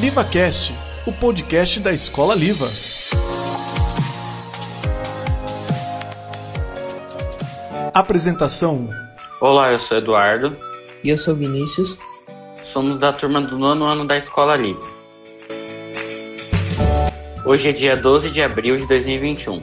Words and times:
LivaCast, 0.00 0.74
o 1.04 1.12
podcast 1.12 1.78
da 1.78 1.92
Escola 1.92 2.34
Liva. 2.34 2.66
Apresentação: 7.92 8.88
Olá, 9.42 9.70
eu 9.70 9.78
sou 9.78 9.98
Eduardo. 9.98 10.56
E 11.04 11.10
eu 11.10 11.18
sou 11.18 11.34
Vinícius. 11.34 11.98
Somos 12.62 12.96
da 12.96 13.12
turma 13.12 13.42
do 13.42 13.58
nono 13.58 13.84
ano 13.84 14.06
da 14.06 14.16
Escola 14.16 14.56
Livre. 14.56 14.88
Hoje 17.44 17.68
é 17.68 17.72
dia 17.72 17.94
12 17.94 18.30
de 18.30 18.40
abril 18.40 18.76
de 18.76 18.86
2021. 18.86 19.60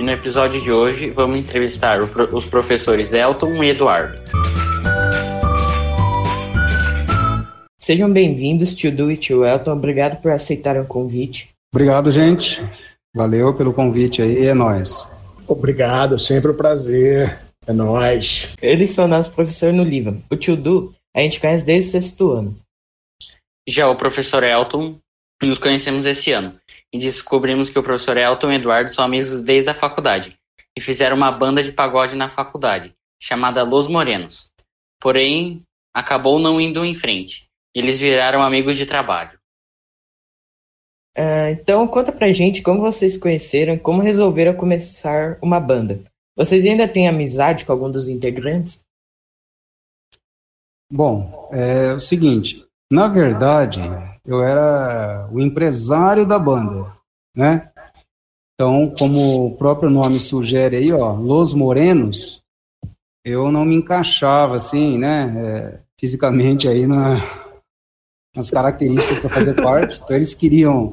E 0.00 0.02
no 0.02 0.10
episódio 0.10 0.60
de 0.60 0.72
hoje 0.72 1.10
vamos 1.10 1.38
entrevistar 1.38 2.00
os 2.02 2.44
professores 2.44 3.12
Elton 3.12 3.62
e 3.62 3.70
Eduardo. 3.70 4.27
Sejam 7.88 8.12
bem-vindos, 8.12 8.74
tio 8.74 8.94
Du 8.94 9.10
e 9.10 9.16
tio 9.16 9.46
Elton. 9.46 9.72
Obrigado 9.72 10.20
por 10.20 10.30
aceitarem 10.30 10.82
o 10.82 10.86
convite. 10.86 11.48
Obrigado, 11.72 12.10
gente. 12.10 12.60
Valeu 13.16 13.54
pelo 13.54 13.72
convite 13.72 14.20
aí, 14.20 14.44
é 14.44 14.52
nóis. 14.52 15.10
Obrigado, 15.46 16.18
sempre 16.18 16.50
um 16.50 16.54
prazer. 16.54 17.40
É 17.66 17.72
nóis. 17.72 18.52
Eles 18.60 18.90
são 18.90 19.08
nossos 19.08 19.34
professores 19.34 19.74
no 19.74 19.84
Liva. 19.84 20.20
O 20.30 20.36
tio 20.36 20.54
Du, 20.54 20.94
a 21.16 21.20
gente 21.20 21.40
conhece 21.40 21.64
desde 21.64 21.88
o 21.88 21.92
sexto 21.92 22.30
ano. 22.30 22.58
Já 23.66 23.88
o 23.88 23.96
professor 23.96 24.42
Elton, 24.42 24.98
nos 25.42 25.56
conhecemos 25.56 26.04
esse 26.04 26.30
ano. 26.30 26.60
E 26.92 26.98
descobrimos 26.98 27.70
que 27.70 27.78
o 27.78 27.82
professor 27.82 28.18
Elton 28.18 28.52
e 28.52 28.56
Eduardo 28.56 28.90
são 28.90 29.02
amigos 29.02 29.40
desde 29.40 29.70
a 29.70 29.74
faculdade. 29.74 30.34
E 30.76 30.80
fizeram 30.82 31.16
uma 31.16 31.32
banda 31.32 31.62
de 31.62 31.72
pagode 31.72 32.14
na 32.16 32.28
faculdade, 32.28 32.92
chamada 33.18 33.62
Los 33.62 33.88
Morenos. 33.88 34.50
Porém, 35.00 35.62
acabou 35.96 36.38
não 36.38 36.60
indo 36.60 36.84
em 36.84 36.94
frente. 36.94 37.47
Eles 37.78 38.00
viraram 38.00 38.42
amigos 38.42 38.76
de 38.76 38.84
trabalho. 38.84 39.38
Uh, 41.16 41.50
então, 41.52 41.86
conta 41.86 42.10
pra 42.10 42.32
gente 42.32 42.60
como 42.60 42.80
vocês 42.80 43.16
conheceram 43.16 43.74
e 43.74 43.78
como 43.78 44.02
resolveram 44.02 44.52
começar 44.52 45.38
uma 45.40 45.60
banda. 45.60 46.02
Vocês 46.36 46.66
ainda 46.66 46.88
têm 46.88 47.08
amizade 47.08 47.64
com 47.64 47.70
algum 47.70 47.90
dos 47.90 48.08
integrantes? 48.08 48.84
Bom, 50.90 51.48
é 51.52 51.92
o 51.92 52.00
seguinte, 52.00 52.66
na 52.90 53.06
verdade, 53.06 53.80
eu 54.26 54.42
era 54.42 55.28
o 55.30 55.38
empresário 55.38 56.26
da 56.26 56.38
banda, 56.38 56.92
né? 57.36 57.70
Então, 58.54 58.92
como 58.98 59.46
o 59.46 59.56
próprio 59.56 59.88
nome 59.88 60.18
sugere 60.18 60.76
aí, 60.76 60.92
ó, 60.92 61.12
Los 61.12 61.54
Morenos, 61.54 62.42
eu 63.24 63.52
não 63.52 63.64
me 63.64 63.76
encaixava 63.76 64.56
assim, 64.56 64.98
né, 64.98 65.34
é, 65.36 65.80
fisicamente 65.96 66.66
aí 66.66 66.86
na, 66.86 67.18
as 68.40 68.50
características 68.50 69.18
para 69.18 69.30
fazer 69.30 69.54
parte. 69.54 70.00
Então 70.02 70.16
eles 70.16 70.34
queriam 70.34 70.92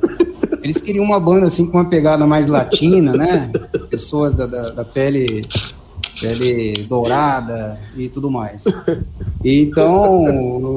eles 0.61 0.81
queriam 0.81 1.05
uma 1.05 1.19
banda 1.19 1.45
assim 1.45 1.65
com 1.65 1.77
uma 1.77 1.89
pegada 1.89 2.25
mais 2.25 2.47
latina, 2.47 3.15
né? 3.15 3.51
Pessoas 3.89 4.33
da, 4.33 4.45
da, 4.45 4.69
da 4.71 4.85
pele 4.85 5.47
pele 6.19 6.83
dourada 6.83 7.79
e 7.95 8.09
tudo 8.09 8.31
mais. 8.31 8.63
Então 9.43 10.23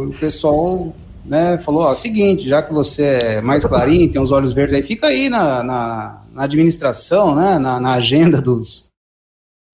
o 0.06 0.10
pessoal 0.20 0.92
né, 1.24 1.58
falou: 1.58 1.82
ó, 1.82 1.94
seguinte, 1.94 2.48
já 2.48 2.62
que 2.62 2.72
você 2.72 3.04
é 3.04 3.40
mais 3.40 3.64
clarinho, 3.64 4.10
tem 4.10 4.20
os 4.20 4.32
olhos 4.32 4.52
verdes 4.52 4.74
aí, 4.74 4.82
fica 4.82 5.06
aí 5.06 5.28
na, 5.28 5.62
na, 5.62 6.22
na 6.32 6.42
administração, 6.44 7.34
né, 7.34 7.58
na, 7.58 7.78
na, 7.78 7.92
agenda 7.92 8.40
dos, 8.40 8.90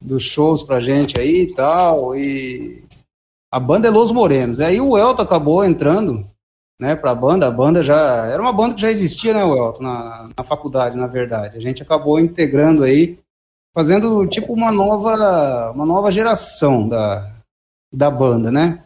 dos 0.02 0.22
shows 0.22 0.62
pra 0.62 0.80
gente 0.80 1.18
aí 1.18 1.42
e 1.42 1.54
tal. 1.54 2.14
E 2.16 2.84
a 3.52 3.60
banda 3.60 3.88
é 3.88 3.90
Los 3.90 4.10
Morenos. 4.10 4.60
Aí 4.60 4.80
o 4.80 4.98
Elton 4.98 5.22
acabou 5.22 5.64
entrando 5.64 6.26
né, 6.80 6.96
para 6.96 7.12
a 7.12 7.14
banda. 7.14 7.46
A 7.46 7.50
banda 7.50 7.82
já 7.82 8.26
era 8.26 8.40
uma 8.40 8.52
banda 8.52 8.74
que 8.74 8.82
já 8.82 8.90
existia, 8.90 9.32
né, 9.32 9.44
Welton, 9.44 9.82
na, 9.82 10.28
na 10.36 10.44
faculdade, 10.44 10.96
na 10.96 11.06
verdade. 11.06 11.56
A 11.56 11.60
gente 11.60 11.82
acabou 11.82 12.18
integrando 12.18 12.82
aí, 12.82 13.18
fazendo 13.74 14.26
tipo 14.26 14.52
uma 14.52 14.70
nova, 14.70 15.72
uma 15.72 15.86
nova 15.86 16.10
geração 16.10 16.88
da, 16.88 17.32
da 17.92 18.10
banda, 18.10 18.50
né? 18.50 18.84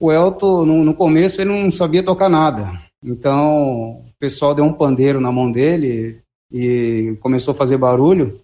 O 0.00 0.10
Elton, 0.10 0.64
no, 0.64 0.84
no 0.84 0.94
começo, 0.94 1.40
ele 1.40 1.50
não 1.50 1.70
sabia 1.70 2.04
tocar 2.04 2.28
nada. 2.28 2.72
Então, 3.04 4.00
o 4.00 4.12
pessoal 4.18 4.54
deu 4.54 4.64
um 4.64 4.72
pandeiro 4.72 5.20
na 5.20 5.30
mão 5.30 5.50
dele 5.50 6.20
e 6.50 7.16
começou 7.20 7.52
a 7.52 7.56
fazer 7.56 7.76
barulho. 7.76 8.40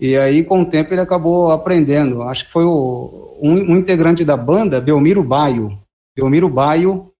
E 0.00 0.16
aí, 0.16 0.42
com 0.42 0.62
o 0.62 0.66
tempo, 0.66 0.92
ele 0.92 1.00
acabou 1.00 1.52
aprendendo. 1.52 2.22
Acho 2.22 2.46
que 2.46 2.50
foi 2.50 2.64
o, 2.64 3.38
um, 3.40 3.72
um 3.72 3.76
integrante 3.76 4.24
da 4.24 4.36
banda, 4.36 4.80
Belmiro 4.80 5.22
Baio. 5.22 5.78
Belmiro 6.16 6.48
Baio 6.48 7.11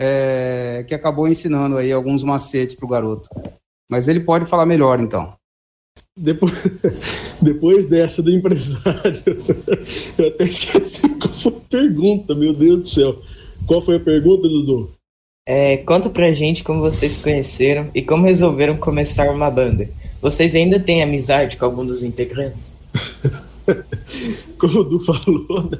é, 0.00 0.82
que 0.88 0.94
acabou 0.94 1.28
ensinando 1.28 1.76
aí 1.76 1.92
alguns 1.92 2.22
macetes 2.22 2.74
para 2.74 2.86
o 2.86 2.88
garoto. 2.88 3.28
Mas 3.86 4.08
ele 4.08 4.20
pode 4.20 4.46
falar 4.46 4.64
melhor, 4.64 4.98
então. 4.98 5.34
Depois, 6.16 6.52
depois 7.42 7.84
dessa 7.84 8.22
do 8.22 8.32
empresário, 8.32 9.22
eu 10.16 10.28
até 10.28 10.44
esqueci 10.44 11.06
qual 11.16 11.34
foi 11.34 11.52
a 11.52 11.68
pergunta, 11.68 12.34
meu 12.34 12.54
Deus 12.54 12.80
do 12.80 12.88
céu. 12.88 13.18
Qual 13.66 13.82
foi 13.82 13.96
a 13.96 14.00
pergunta, 14.00 14.48
Dudu? 14.48 14.90
É, 15.46 15.76
conta 15.78 16.08
pra 16.08 16.32
gente 16.32 16.64
como 16.64 16.80
vocês 16.80 17.14
se 17.14 17.20
conheceram 17.20 17.90
e 17.94 18.00
como 18.00 18.24
resolveram 18.24 18.76
começar 18.78 19.30
uma 19.30 19.50
banda. 19.50 19.88
Vocês 20.22 20.54
ainda 20.54 20.80
têm 20.80 21.02
amizade 21.02 21.56
com 21.56 21.64
algum 21.66 21.84
dos 21.84 22.02
integrantes? 22.02 22.72
como 24.58 24.80
o 24.80 24.84
Du 24.84 25.00
falou, 25.00 25.70
né? 25.70 25.78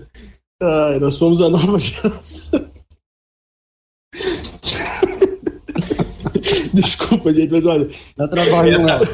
Ai, 0.62 0.98
nós 0.98 1.16
fomos 1.16 1.41
a 1.41 1.48
nova 1.48 1.78
geração. 1.78 2.69
Desculpa, 6.75 7.34
gente, 7.34 7.50
mas 7.50 7.66
olha. 7.66 7.88
Dá 8.16 8.28
trabalho, 8.28 8.72
eu, 8.72 8.86
tava, 8.86 9.04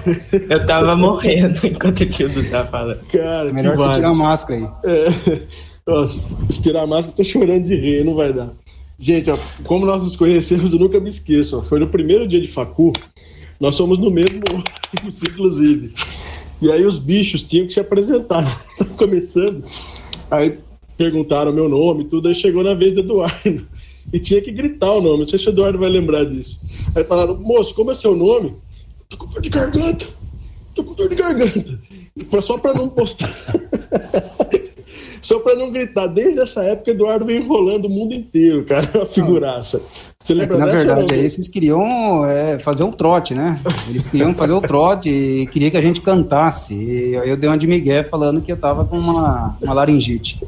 eu 0.50 0.66
tava 0.66 0.96
morrendo 0.96 1.58
enquanto 1.66 2.00
o 2.00 2.06
tio 2.06 2.28
do 2.28 2.48
tava 2.50 2.68
falando. 2.68 3.00
Cara, 3.06 3.52
melhor 3.52 3.76
você 3.76 3.92
tirar 3.94 4.08
a 4.08 4.14
máscara 4.14 4.60
aí. 4.60 4.92
É. 4.92 5.06
Nossa, 5.90 6.20
se 6.48 6.62
tirar 6.62 6.82
a 6.82 6.86
máscara, 6.86 7.12
eu 7.12 7.16
tô 7.16 7.24
chorando 7.24 7.64
de 7.64 7.76
rir, 7.76 8.04
não 8.04 8.14
vai 8.14 8.32
dar. 8.32 8.52
Gente, 8.98 9.30
ó, 9.30 9.38
como 9.64 9.86
nós 9.86 10.02
nos 10.02 10.16
conhecemos, 10.16 10.72
eu 10.72 10.78
nunca 10.78 10.98
me 10.98 11.08
esqueço. 11.08 11.58
Ó, 11.58 11.62
foi 11.62 11.78
no 11.78 11.86
primeiro 11.86 12.26
dia 12.26 12.40
de 12.40 12.48
facu, 12.48 12.92
nós 13.60 13.74
somos 13.74 13.98
no 13.98 14.10
mesmo 14.10 14.40
ônibus, 14.50 15.22
inclusive. 15.22 15.94
E 16.60 16.72
aí 16.72 16.84
os 16.84 16.98
bichos 16.98 17.42
tinham 17.42 17.66
que 17.66 17.72
se 17.72 17.80
apresentar. 17.80 18.64
começando. 18.96 19.64
Aí 20.30 20.58
perguntaram 20.96 21.52
meu 21.52 21.68
nome 21.68 22.04
e 22.04 22.06
tudo, 22.06 22.28
aí 22.28 22.34
chegou 22.34 22.64
na 22.64 22.74
vez 22.74 22.92
do 22.92 23.00
Eduardo 23.00 23.66
e 24.12 24.18
tinha 24.18 24.40
que 24.40 24.50
gritar 24.50 24.92
o 24.92 25.00
nome. 25.00 25.20
Não 25.20 25.28
sei 25.28 25.38
se 25.38 25.48
o 25.48 25.50
Eduardo 25.50 25.78
vai 25.78 25.90
lembrar 25.90 26.24
disso. 26.24 26.60
Aí 26.94 27.04
falaram, 27.04 27.36
moço, 27.36 27.74
como 27.74 27.90
é 27.90 27.94
seu 27.94 28.14
nome? 28.14 28.54
Tô 29.08 29.16
com 29.16 29.26
dor 29.26 29.40
de 29.40 29.48
garganta. 29.48 30.06
Tô 30.74 30.84
com 30.84 30.94
dor 30.94 31.08
de 31.08 31.14
garganta. 31.14 31.78
Só 32.40 32.58
para 32.58 32.74
não 32.74 32.88
postar. 32.88 33.30
Só 35.20 35.40
para 35.40 35.56
não 35.56 35.72
gritar. 35.72 36.06
Desde 36.06 36.40
essa 36.40 36.62
época, 36.62 36.92
Eduardo 36.92 37.24
vem 37.24 37.42
enrolando 37.42 37.86
o 37.86 37.90
mundo 37.90 38.14
inteiro, 38.14 38.64
cara. 38.64 38.88
Uma 38.94 39.06
figuraça. 39.06 39.82
Você 40.20 40.34
lembra 40.34 40.56
é 40.56 40.58
na 40.58 40.66
verdade, 40.66 41.14
aí 41.14 41.28
vocês 41.28 41.48
queriam 41.48 42.24
é, 42.24 42.58
fazer 42.58 42.82
o 42.82 42.92
trote, 42.92 43.34
né? 43.34 43.60
Eles 43.88 44.02
queriam 44.02 44.34
fazer 44.34 44.52
o 44.52 44.60
trote 44.60 45.08
e 45.08 45.46
queria 45.46 45.70
que 45.70 45.76
a 45.76 45.80
gente 45.80 46.00
cantasse. 46.00 46.74
E 46.74 47.16
aí 47.16 47.30
eu 47.30 47.36
dei 47.36 47.48
uma 47.48 47.58
de 47.58 47.66
Miguel 47.66 48.04
falando 48.04 48.40
que 48.40 48.50
eu 48.50 48.56
tava 48.56 48.84
com 48.84 48.98
uma, 48.98 49.56
uma 49.60 49.74
laringite. 49.74 50.40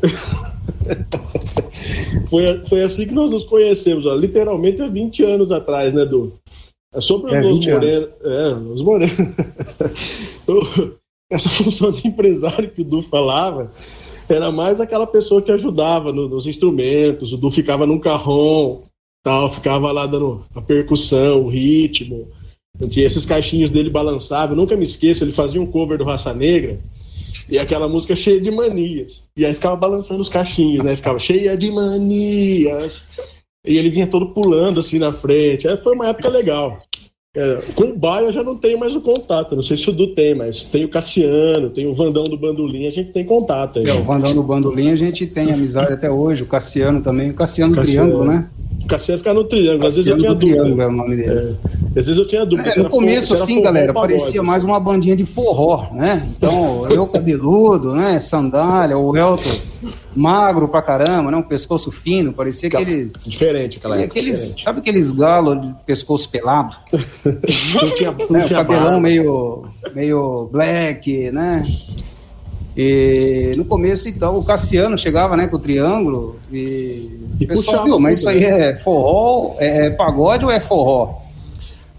foi, 2.28 2.65
foi 2.66 2.82
assim 2.82 3.06
que 3.06 3.15
nós 3.15 3.31
nos 3.31 3.44
conhecemos, 3.44 4.06
ó, 4.06 4.15
literalmente 4.15 4.82
há 4.82 4.87
20 4.87 5.25
anos 5.25 5.53
atrás, 5.53 5.93
né, 5.93 6.04
Du? 6.04 6.34
É 6.93 7.00
sobre 7.00 7.34
é, 7.34 7.41
os 7.44 7.66
Moreira. 7.66 8.16
É, 8.22 8.53
os 8.72 8.81
Moreira. 8.81 9.15
Essa 11.31 11.50
função 11.50 11.91
de 11.91 12.09
empresário 12.09 12.71
que 12.71 12.81
o 12.81 12.84
Du 12.84 13.03
falava 13.03 13.71
era 14.28 14.51
mais 14.51 14.80
aquela 14.80 15.07
pessoa 15.07 15.42
que 15.42 15.53
ajudava 15.53 16.10
no, 16.12 16.27
nos 16.28 16.47
instrumentos. 16.47 17.33
O 17.33 17.36
Du 17.36 17.51
ficava 17.51 17.86
num 17.86 17.98
carrão, 17.98 18.83
tal, 19.22 19.51
ficava 19.51 19.92
lá 19.92 20.07
dando 20.07 20.45
a 20.54 20.62
percussão, 20.62 21.42
o 21.42 21.48
ritmo. 21.48 22.28
Tinha 22.89 23.04
esses 23.04 23.27
caixinhos 23.27 23.71
dele 23.71 23.91
balançavam. 23.91 24.57
nunca 24.57 24.77
me 24.77 24.84
esqueço, 24.84 25.22
ele 25.22 25.33
fazia 25.33 25.60
um 25.60 25.66
cover 25.66 25.98
do 25.98 26.04
Raça 26.04 26.33
Negra. 26.33 26.78
E 27.48 27.59
aquela 27.59 27.89
música 27.89 28.15
cheia 28.15 28.41
de 28.41 28.50
manias. 28.50 29.28
E 29.36 29.47
aí 29.47 29.54
ficava 29.54 29.77
balançando 29.77 30.21
os 30.21 30.28
cachinhos, 30.28 30.84
né? 30.84 30.95
Ficava 30.95 31.18
cheia 31.18 31.56
de 31.56 31.71
manias. 31.71 33.09
E 33.66 33.77
ele 33.77 33.91
vinha 33.91 34.06
todo 34.06 34.33
pulando 34.34 34.80
assim 34.80 34.98
na 34.98 35.12
frente. 35.12 35.66
Aí 35.66 35.77
foi 35.77 35.95
uma 35.95 36.09
época 36.09 36.28
legal. 36.28 36.83
É, 37.36 37.62
com 37.74 37.84
o 37.84 37.97
Baio 37.97 38.27
eu 38.27 38.33
já 38.33 38.42
não 38.42 38.56
tenho 38.56 38.78
mais 38.78 38.95
o 38.95 39.00
contato. 39.00 39.54
Não 39.54 39.62
sei 39.62 39.77
se 39.77 39.89
o 39.89 39.92
Du 39.92 40.15
tem, 40.15 40.34
mas 40.34 40.65
tem 40.65 40.84
o 40.84 40.89
Cassiano, 40.89 41.71
tem 41.71 41.86
o 41.86 41.95
Vandão 41.95 42.24
do 42.24 42.36
Bandolim, 42.36 42.86
a 42.86 42.91
gente 42.91 43.12
tem 43.12 43.24
contato 43.24 43.78
aí. 43.78 43.89
É, 43.89 43.95
o 43.95 44.03
Vandão 44.03 44.34
do 44.34 44.42
Bandolim 44.42 44.91
a 44.91 44.97
gente 44.97 45.27
tem 45.27 45.53
amizade 45.53 45.92
até 45.92 46.10
hoje. 46.10 46.42
O 46.42 46.47
Cassiano 46.47 47.00
também. 47.00 47.30
O 47.30 47.34
Cassiano, 47.34 47.74
Cassiano 47.74 48.10
Triângulo, 48.10 48.30
né? 48.30 48.50
O 48.88 48.96
Cassiano 48.96 49.18
fica 49.18 49.34
no 49.34 49.44
Triângulo. 49.44 49.86
Às 49.86 49.96
vezes 49.96 50.10
eu 50.10 50.16
tinha 50.16 50.34
dúvida. 50.34 50.56
Triângulo 50.56 50.80
é 50.80 50.86
o 50.86 50.92
nome 50.92 51.16
dele. 51.16 51.30
É. 51.30 51.98
Às 52.00 52.06
vezes 52.06 52.16
eu 52.16 52.26
tinha 52.26 52.46
dúvida. 52.46 52.70
É, 52.70 52.78
no 52.78 52.88
começo, 52.88 53.28
forró, 53.28 53.42
assim, 53.42 53.60
galera, 53.60 53.92
parecia 53.92 54.42
mais 54.42 54.64
uma 54.64 54.80
bandinha 54.80 55.14
de 55.14 55.26
forró, 55.26 55.90
né? 55.92 56.26
Então, 56.34 56.88
eu 56.90 57.06
cabeludo, 57.06 57.94
né? 57.94 58.18
Sandália, 58.18 58.96
o 58.96 59.14
Elton 59.14 59.58
magro 60.16 60.68
pra 60.68 60.80
caramba, 60.80 61.30
né? 61.30 61.36
Um 61.36 61.42
pescoço 61.42 61.90
fino, 61.90 62.32
parecia 62.32 62.70
aqueles. 62.70 63.12
Diferente 63.28 63.76
aquela 63.76 63.96
época. 63.96 64.10
Aqueles, 64.10 64.38
diferente. 64.38 64.62
sabe 64.62 64.78
aqueles 64.78 65.12
galos 65.12 65.60
de 65.60 65.74
pescoço 65.84 66.30
pelado? 66.30 66.74
não 67.22 67.92
tinha, 67.92 68.16
não 68.30 68.40
é, 68.40 68.44
tinha 68.44 68.58
o 68.58 68.62
cabelão 68.62 68.84
barba. 68.84 69.00
meio, 69.00 69.64
meio 69.94 70.48
black, 70.50 71.30
né? 71.30 71.66
E 72.80 73.54
no 73.57 73.65
começo, 73.65 74.09
então, 74.09 74.39
o 74.39 74.45
Cassiano 74.45 74.97
chegava, 74.97 75.36
né, 75.36 75.48
com 75.48 75.57
o 75.57 75.59
triângulo 75.59 76.36
e, 76.53 77.10
E 77.41 77.45
o 77.45 77.48
pessoal 77.48 77.83
viu, 77.83 77.98
mas 77.98 78.21
isso 78.21 78.28
aí 78.28 78.45
é 78.45 78.77
forró, 78.77 79.57
é, 79.59 79.86
é 79.86 79.91
pagode 79.91 80.45
ou 80.45 80.51
é 80.51 80.60
forró? 80.60 81.22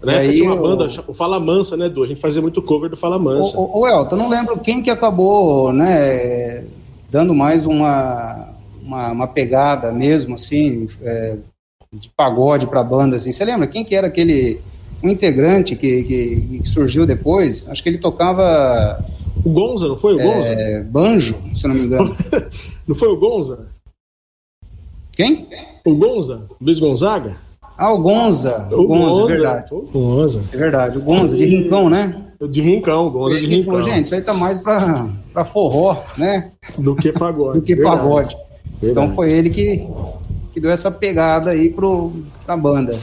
Na 0.02 0.12
época 0.12 0.28
aí 0.30 0.34
tinha 0.34 0.50
uma 0.50 0.56
banda, 0.56 0.88
o 1.06 1.12
Fala 1.12 1.38
Mansa, 1.38 1.76
né, 1.76 1.86
Du? 1.86 2.02
A 2.02 2.06
gente 2.06 2.18
fazia 2.18 2.40
muito 2.40 2.62
cover 2.62 2.88
do 2.88 2.96
Fala 2.96 3.18
Mansa. 3.18 3.58
Ô, 3.58 3.64
ô, 3.64 3.80
ô, 3.80 3.88
Elton, 3.88 4.16
não 4.16 4.30
lembro 4.30 4.56
quem 4.56 4.82
que 4.82 4.88
acabou, 4.88 5.70
né, 5.70 6.64
dando 7.10 7.34
mais 7.34 7.66
uma, 7.66 8.48
uma, 8.82 9.12
uma 9.12 9.26
pegada 9.28 9.92
mesmo, 9.92 10.36
assim, 10.36 10.86
é, 11.02 11.36
de 11.92 12.08
pagode 12.08 12.66
pra 12.66 12.82
banda, 12.82 13.16
assim. 13.16 13.32
Você 13.32 13.44
lembra 13.44 13.66
quem 13.66 13.84
que 13.84 13.94
era 13.94 14.06
aquele, 14.06 14.62
um 15.02 15.10
integrante 15.10 15.76
que, 15.76 16.04
que, 16.04 16.58
que 16.62 16.68
surgiu 16.68 17.04
depois? 17.04 17.68
Acho 17.68 17.82
que 17.82 17.90
ele 17.90 17.98
tocava 17.98 18.98
O 19.44 19.50
Gonza, 19.50 19.88
não 19.88 19.96
foi 19.96 20.14
o 20.14 20.18
Gonza? 20.18 20.48
é, 20.48 20.82
banjo, 20.82 21.36
se 21.54 21.66
eu 21.66 21.68
não 21.68 21.76
me 21.76 21.84
engano. 21.84 22.16
Não 22.86 22.94
foi 22.96 23.08
o 23.08 23.16
Gonza? 23.16 23.68
Quem? 25.12 25.46
O 25.84 25.94
Gonza? 25.94 26.42
Luiz 26.60 26.80
Gonzaga? 26.80 27.36
Ah, 27.78 27.92
o 27.92 27.98
Gonza. 27.98 28.68
O, 28.72 28.86
Gonza, 28.86 29.20
é 29.22 29.26
verdade. 29.26 29.74
O 29.74 29.82
Gonza. 29.82 30.44
É 30.52 30.56
verdade, 30.56 30.98
o 30.98 31.00
Gonza, 31.00 31.36
de 31.36 31.44
Rincão, 31.46 31.88
né? 31.88 32.26
De 32.50 32.60
Rincão, 32.60 33.06
o 33.06 33.10
Gonza 33.10 33.38
de 33.38 33.46
Rincão. 33.46 33.72
falou, 33.74 33.82
gente, 33.82 34.04
isso 34.04 34.14
aí 34.14 34.22
tá 34.22 34.34
mais 34.34 34.58
pra, 34.58 35.06
pra 35.32 35.44
forró, 35.44 36.02
né? 36.18 36.52
Do 36.76 36.96
que 36.96 37.12
pagode. 37.12 37.60
Do 37.60 37.64
que 37.64 37.74
Verdade, 37.76 37.96
pagode. 37.96 38.36
Então 38.82 38.94
verdade. 38.94 39.14
foi 39.14 39.30
ele 39.30 39.50
que, 39.50 39.86
que 40.52 40.60
deu 40.60 40.70
essa 40.70 40.90
pegada 40.90 41.50
aí 41.50 41.70
pro, 41.70 42.12
pra 42.44 42.56
banda. 42.56 42.98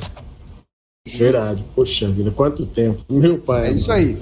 Verdade. 1.07 1.63
Poxa 1.73 2.09
vida, 2.09 2.31
quanto 2.31 2.65
tempo. 2.65 3.01
Meu 3.09 3.37
pai. 3.37 3.69
É 3.69 3.73
isso 3.73 3.91
aí. 3.91 4.17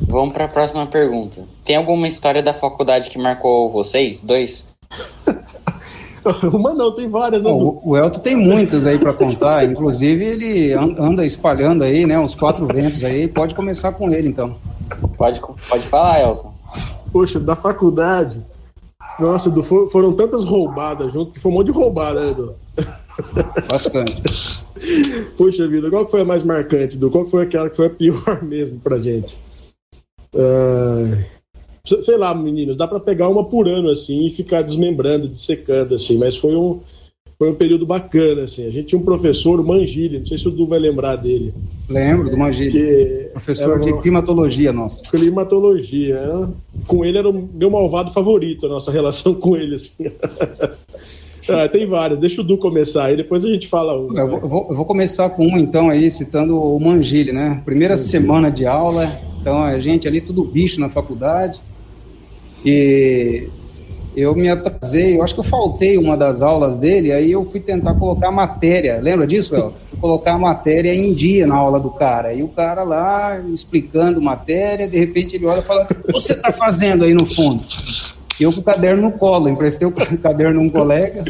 Vamos 0.00 0.32
para 0.34 0.44
a 0.44 0.48
próxima 0.48 0.86
pergunta. 0.86 1.44
Tem 1.64 1.76
alguma 1.76 2.06
história 2.08 2.42
da 2.42 2.52
faculdade 2.54 3.10
que 3.10 3.18
marcou 3.18 3.70
vocês? 3.70 4.22
Dois? 4.22 4.66
Uma 6.52 6.72
não, 6.72 6.90
tem 6.92 7.06
várias, 7.08 7.42
né? 7.42 7.50
O, 7.50 7.80
o 7.84 7.96
Elton 7.96 8.20
tem 8.20 8.34
muitas 8.34 8.86
aí 8.86 8.98
pra 8.98 9.12
contar. 9.12 9.62
Inclusive, 9.68 10.24
ele 10.24 10.72
an- 10.72 10.94
anda 10.98 11.24
espalhando 11.24 11.84
aí, 11.84 12.06
né? 12.06 12.18
Uns 12.18 12.34
quatro 12.34 12.66
ventos 12.66 13.04
aí. 13.04 13.28
Pode 13.28 13.54
começar 13.54 13.92
com 13.92 14.10
ele, 14.10 14.28
então. 14.28 14.56
Pode, 15.18 15.40
pode 15.40 15.82
falar, 15.84 16.20
Elton. 16.22 16.54
Poxa, 17.12 17.38
da 17.38 17.54
faculdade. 17.54 18.40
Nossa, 19.20 19.50
Du, 19.50 19.62
for- 19.62 19.86
foram 19.88 20.14
tantas 20.14 20.44
roubadas 20.44 21.12
junto 21.12 21.32
que 21.32 21.40
foi 21.40 21.52
um 21.52 21.56
monte 21.56 21.66
de 21.66 21.72
roubada, 21.72 22.24
né, 22.24 22.32
Du? 22.34 22.54
Bastante. 23.68 24.22
Poxa 25.36 25.68
vida, 25.68 25.90
qual 25.90 26.04
que 26.06 26.10
foi 26.10 26.22
a 26.22 26.24
mais 26.24 26.42
marcante, 26.42 26.96
Du? 26.96 27.10
Qual 27.10 27.24
que 27.24 27.30
foi 27.30 27.42
aquela 27.44 27.68
que 27.68 27.76
foi 27.76 27.86
a 27.86 27.90
pior 27.90 28.42
mesmo 28.42 28.80
pra 28.80 28.98
gente? 28.98 29.36
Ah, 30.36 31.18
sei- 32.00 32.16
lá, 32.16 32.34
meninos, 32.34 32.76
dá 32.76 32.86
pra 32.88 32.98
pegar 33.00 33.28
uma 33.28 33.44
por 33.44 33.68
ano, 33.68 33.90
assim, 33.90 34.26
e 34.26 34.30
ficar 34.30 34.62
desmembrando, 34.62 35.28
dissecando, 35.28 35.94
assim, 35.94 36.16
mas 36.18 36.34
foi 36.36 36.56
um, 36.56 36.80
foi 37.38 37.50
um 37.50 37.54
período 37.54 37.84
bacana, 37.84 38.42
assim. 38.44 38.66
A 38.66 38.70
gente 38.70 38.86
tinha 38.86 38.98
um 38.98 39.04
professor, 39.04 39.60
o 39.60 39.64
Mangili, 39.66 40.18
não 40.18 40.26
sei 40.26 40.38
se 40.38 40.48
o 40.48 40.50
Du 40.50 40.66
vai 40.66 40.78
lembrar 40.78 41.16
dele, 41.16 41.52
Lembro 41.88 42.30
do 42.30 42.38
Mangili. 42.38 43.28
Professor 43.32 43.78
de 43.78 43.90
uma- 43.92 44.00
climatologia 44.00 44.72
nosso. 44.72 45.02
climatologia. 45.10 46.20
né? 46.20 46.48
Com 46.86 47.04
ele 47.04 47.18
era 47.18 47.28
o 47.28 47.48
meu 47.54 47.70
malvado 47.70 48.10
favorito, 48.12 48.64
a 48.66 48.68
nossa 48.70 48.90
relação 48.90 49.34
com 49.40 49.54
ele, 49.56 49.74
assim. 49.74 50.06
Ah, 51.46 51.68
tem 51.68 51.84
várias, 51.86 52.18
deixa 52.18 52.40
o 52.40 52.44
Du 52.44 52.56
começar 52.56 53.04
aí, 53.04 53.16
depois 53.18 53.44
a 53.44 53.48
gente 53.50 53.68
fala 53.68 53.98
uma. 54.00 54.18
Eu 54.18 54.28
vou, 54.30 54.40
eu 54.70 54.74
vou- 54.76 54.84
começar 54.86 55.28
com 55.28 55.46
um, 55.46 55.58
então, 55.58 55.90
aí, 55.90 56.10
citando 56.10 56.58
o 56.58 56.80
Mangili, 56.80 57.32
né? 57.32 57.60
Primeira 57.66 57.96
semana 57.96 58.50
de 58.50 58.64
aula, 58.64 59.06
então 59.44 59.62
a 59.62 59.78
gente 59.78 60.08
ali, 60.08 60.22
tudo 60.22 60.42
bicho 60.42 60.80
na 60.80 60.88
faculdade. 60.88 61.60
E 62.64 63.46
eu 64.16 64.34
me 64.34 64.48
atrasei, 64.48 65.18
eu 65.18 65.22
acho 65.22 65.34
que 65.34 65.40
eu 65.40 65.44
faltei 65.44 65.98
uma 65.98 66.16
das 66.16 66.40
aulas 66.40 66.78
dele, 66.78 67.12
aí 67.12 67.30
eu 67.30 67.44
fui 67.44 67.60
tentar 67.60 67.92
colocar 67.92 68.28
a 68.28 68.32
matéria. 68.32 68.98
Lembra 69.02 69.26
disso, 69.26 69.54
El? 69.54 69.74
Colocar 70.00 70.32
a 70.32 70.38
matéria 70.38 70.94
em 70.94 71.14
dia 71.14 71.46
na 71.46 71.56
aula 71.56 71.78
do 71.78 71.90
cara. 71.90 72.32
E 72.32 72.42
o 72.42 72.48
cara 72.48 72.82
lá 72.82 73.38
explicando 73.52 74.20
matéria, 74.20 74.88
de 74.88 74.98
repente 74.98 75.36
ele 75.36 75.44
olha 75.44 75.60
e 75.60 75.62
fala: 75.62 75.84
O 75.84 75.86
que 75.86 76.12
você 76.12 76.32
está 76.32 76.50
fazendo 76.50 77.04
aí 77.04 77.12
no 77.12 77.26
fundo? 77.26 77.64
E 78.40 78.44
eu 78.44 78.52
com 78.52 78.60
o 78.60 78.64
caderno 78.64 79.02
no 79.02 79.12
colo, 79.12 79.48
emprestei 79.48 79.86
o 79.86 79.92
caderno 80.20 80.60
a 80.60 80.62
um 80.62 80.70
colega 80.70 81.24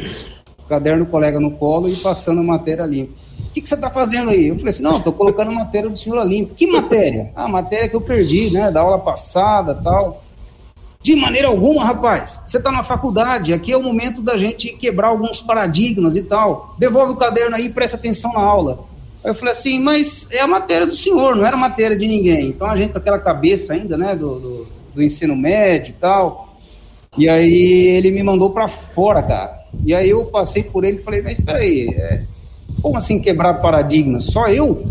caderno 0.69 1.05
do 1.05 1.11
colega 1.11 1.39
no 1.39 1.53
colo 1.53 1.89
e 1.89 1.97
passando 1.97 2.41
a 2.41 2.45
matéria 2.45 2.85
limpa. 2.85 3.13
Que, 3.55 3.61
que 3.61 3.69
você 3.69 3.77
está 3.77 3.89
fazendo 3.89 4.31
aí? 4.31 4.49
Eu 4.49 4.57
falei 4.57 4.71
assim, 4.71 4.83
não, 4.83 4.97
estou 4.97 5.13
colocando 5.13 5.53
matéria 5.53 5.89
do 5.89 5.97
senhor 5.97 6.21
limpa. 6.27 6.55
Que 6.57 6.67
matéria? 6.67 7.31
Ah, 7.37 7.47
matéria 7.47 7.89
que 7.89 7.95
eu 7.95 8.01
perdi, 8.01 8.51
né, 8.51 8.69
da 8.69 8.81
aula 8.81 8.99
passada 8.99 9.77
tal. 9.77 10.25
De 11.01 11.15
maneira 11.15 11.47
alguma, 11.47 11.85
rapaz, 11.85 12.43
você 12.47 12.57
está 12.59 12.73
na 12.73 12.83
faculdade, 12.83 13.53
aqui 13.53 13.71
é 13.71 13.77
o 13.77 13.83
momento 13.83 14.21
da 14.21 14.37
gente 14.37 14.73
quebrar 14.73 15.09
alguns 15.09 15.41
paradigmas 15.41 16.17
e 16.17 16.25
tal. 16.25 16.75
Devolve 16.79 17.13
o 17.13 17.17
caderno 17.17 17.55
aí 17.55 17.67
e 17.67 17.69
presta 17.69 17.97
atenção 17.97 18.33
na 18.33 18.41
aula. 18.41 18.81
Aí 19.23 19.31
eu 19.31 19.35
falei 19.35 19.53
assim, 19.53 19.79
mas 19.79 20.29
é 20.33 20.41
a 20.41 20.49
matéria 20.49 20.87
do 20.87 20.97
senhor, 20.97 21.37
não 21.37 21.47
era 21.47 21.57
matéria 21.57 21.97
de 21.97 22.09
ninguém. 22.09 22.49
Então 22.49 22.67
a 22.67 22.77
gente 22.77 22.91
com 22.91 22.99
aquela 22.99 23.21
cabeça 23.21 23.75
ainda, 23.75 23.97
né, 23.97 24.17
do, 24.17 24.41
do, 24.41 24.67
do 24.97 25.03
ensino 25.03 25.37
médio 25.37 25.91
e 25.91 25.95
tal. 26.01 26.49
E 27.17 27.29
aí 27.29 27.87
ele 27.97 28.11
me 28.11 28.23
mandou 28.25 28.51
para 28.51 28.67
fora, 28.67 29.23
cara. 29.23 29.65
E 29.85 29.95
aí 29.95 30.11
eu 30.11 30.25
passei 30.25 30.65
por 30.65 30.85
ele 30.85 30.97
e 30.97 31.03
falei, 31.03 31.23
mas 31.23 31.39
peraí, 31.39 31.89
é, 31.91 32.23
como 32.85 32.99
assim 32.99 33.19
quebrar 33.19 33.63
paradigmas? 33.63 34.25
Só 34.25 34.47
eu? 34.47 34.85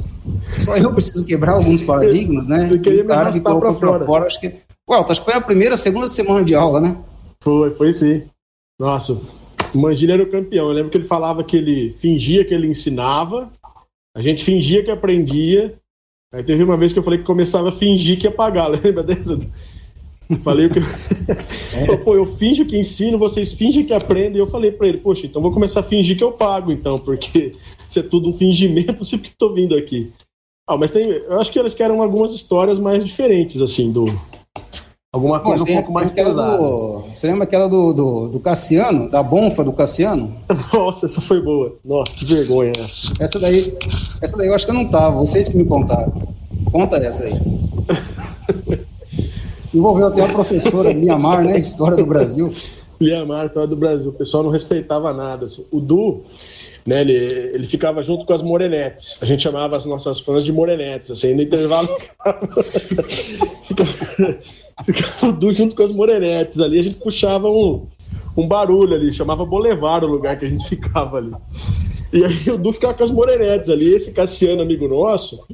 Só 0.65 0.75
eu 0.75 0.91
preciso 0.91 1.23
quebrar 1.23 1.53
alguns 1.53 1.79
paradigmas, 1.85 2.47
né? 2.47 2.67
Ele 2.67 2.79
queria 2.79 3.01
o 3.01 3.03
me 3.03 3.09
cara 3.09 3.21
arrastar 3.21 3.43
colocou 3.43 3.75
pra 3.75 3.97
pra 3.99 4.05
fora. 4.07 4.25
acho 4.25 4.41
que. 4.41 4.47
Ué, 4.89 5.05
acho 5.07 5.21
que 5.21 5.25
foi 5.25 5.35
a 5.35 5.41
primeira, 5.41 5.77
segunda 5.77 6.07
semana 6.07 6.43
de 6.43 6.55
aula, 6.55 6.81
né? 6.81 6.97
Foi, 7.43 7.69
foi 7.69 7.91
sim. 7.91 8.23
Nossa, 8.79 9.13
o 9.13 9.77
Mangini 9.77 10.11
era 10.11 10.23
o 10.23 10.31
campeão. 10.31 10.69
Eu 10.69 10.73
lembro 10.73 10.89
que 10.89 10.97
ele 10.97 11.05
falava 11.05 11.43
que 11.43 11.55
ele 11.55 11.91
fingia 11.91 12.43
que 12.43 12.51
ele 12.51 12.65
ensinava, 12.65 13.51
a 14.17 14.23
gente 14.23 14.43
fingia 14.43 14.83
que 14.83 14.89
aprendia. 14.89 15.75
Aí 16.33 16.41
teve 16.41 16.63
uma 16.63 16.75
vez 16.75 16.91
que 16.91 16.97
eu 16.97 17.03
falei 17.03 17.19
que 17.19 17.25
começava 17.25 17.69
a 17.69 17.71
fingir 17.71 18.17
que 18.17 18.25
ia 18.25 18.31
pagar, 18.31 18.69
lembra 18.73 19.03
dessa? 19.03 19.37
Falei 20.41 20.67
que. 20.67 20.81
Falou, 21.85 21.97
Pô, 21.99 22.15
eu 22.15 22.25
finjo 22.25 22.65
que 22.65 22.75
ensino, 22.75 23.19
vocês 23.19 23.53
fingem 23.53 23.85
que 23.85 23.93
aprendem. 23.93 24.37
E 24.37 24.39
eu 24.39 24.47
falei 24.47 24.71
pra 24.71 24.87
ele, 24.87 24.97
poxa, 24.97 25.27
então 25.27 25.43
vou 25.43 25.51
começar 25.51 25.81
a 25.81 25.83
fingir 25.83 26.17
que 26.17 26.23
eu 26.23 26.31
pago, 26.31 26.71
então, 26.71 26.97
porque 26.97 27.51
é 27.99 28.03
tudo 28.03 28.29
um 28.29 28.33
fingimento, 28.33 28.93
não 28.97 29.05
sei 29.05 29.17
porque 29.19 29.33
tô 29.37 29.53
vindo 29.53 29.75
aqui. 29.75 30.11
Ah, 30.67 30.77
mas 30.77 30.91
tem. 30.91 31.09
Eu 31.09 31.39
acho 31.39 31.51
que 31.51 31.59
eles 31.59 31.73
querem 31.73 31.97
algumas 31.99 32.33
histórias 32.33 32.79
mais 32.79 33.03
diferentes, 33.03 33.61
assim, 33.61 33.91
do. 33.91 34.05
Alguma 35.13 35.37
Bom, 35.39 35.45
coisa 35.45 35.61
um 35.63 35.65
tem- 35.65 35.75
pouco 35.75 35.91
mais 35.91 36.11
pesada. 36.11 36.57
do- 36.57 37.01
Você 37.13 37.27
lembra 37.27 37.43
aquela 37.43 37.67
do, 37.69 37.93
do, 37.93 38.27
do 38.29 38.39
Cassiano, 38.39 39.09
da 39.11 39.21
bonfa 39.21 39.63
do 39.63 39.71
Cassiano? 39.71 40.33
Nossa, 40.73 41.05
essa 41.05 41.21
foi 41.21 41.39
boa. 41.41 41.75
Nossa, 41.85 42.15
que 42.15 42.25
vergonha 42.25 42.71
essa. 42.79 43.13
Essa 43.19 43.39
daí, 43.39 43.77
essa 44.21 44.35
daí 44.37 44.47
eu 44.47 44.55
acho 44.55 44.65
que 44.65 44.71
eu 44.71 44.75
não 44.75 44.87
tava, 44.87 45.19
vocês 45.19 45.47
que 45.49 45.55
me 45.57 45.65
contaram. 45.65 46.33
Conta 46.71 46.95
essa 46.97 47.25
aí. 47.25 47.33
Envolveu 49.73 50.07
até 50.07 50.23
a 50.23 50.29
professora 50.29 50.93
Miamar, 50.93 51.43
né? 51.43 51.57
História 51.59 51.97
do 51.97 52.05
Brasil. 52.05 52.51
Liamar, 53.01 53.45
história 53.45 53.67
do 53.67 53.75
Brasil. 53.75 54.11
O 54.11 54.13
pessoal 54.13 54.43
não 54.43 54.49
respeitava 54.51 55.11
nada. 55.13 55.45
assim. 55.45 55.65
O 55.71 55.79
Du, 55.79 56.21
né, 56.85 57.01
ele, 57.01 57.13
ele 57.13 57.65
ficava 57.65 58.01
junto 58.01 58.25
com 58.25 58.33
as 58.33 58.41
morenetes. 58.41 59.21
A 59.21 59.25
gente 59.25 59.43
chamava 59.43 59.75
as 59.75 59.85
nossas 59.85 60.19
fãs 60.19 60.43
de 60.43 60.51
morenetes. 60.51 61.11
Assim, 61.11 61.33
no 61.33 61.41
intervalo 61.41 61.87
ficava, 61.97 62.49
ficava 64.85 65.27
o 65.27 65.31
Du 65.33 65.51
junto 65.51 65.75
com 65.75 65.83
as 65.83 65.91
morenetes 65.91 66.59
ali. 66.59 66.79
A 66.79 66.83
gente 66.83 66.97
puxava 66.97 67.49
um, 67.49 67.87
um 68.35 68.47
barulho 68.47 68.95
ali, 68.95 69.13
chamava 69.13 69.45
Bolevar 69.45 70.03
o 70.03 70.07
lugar 70.07 70.37
que 70.37 70.45
a 70.45 70.49
gente 70.49 70.67
ficava 70.67 71.17
ali. 71.17 71.31
E 72.11 72.23
aí 72.23 72.49
o 72.49 72.57
Du 72.57 72.71
ficava 72.73 72.93
com 72.93 73.03
as 73.03 73.11
morenetes 73.11 73.69
ali. 73.69 73.93
Esse 73.93 74.11
Cassiano, 74.11 74.61
amigo 74.61 74.87
nosso, 74.87 75.45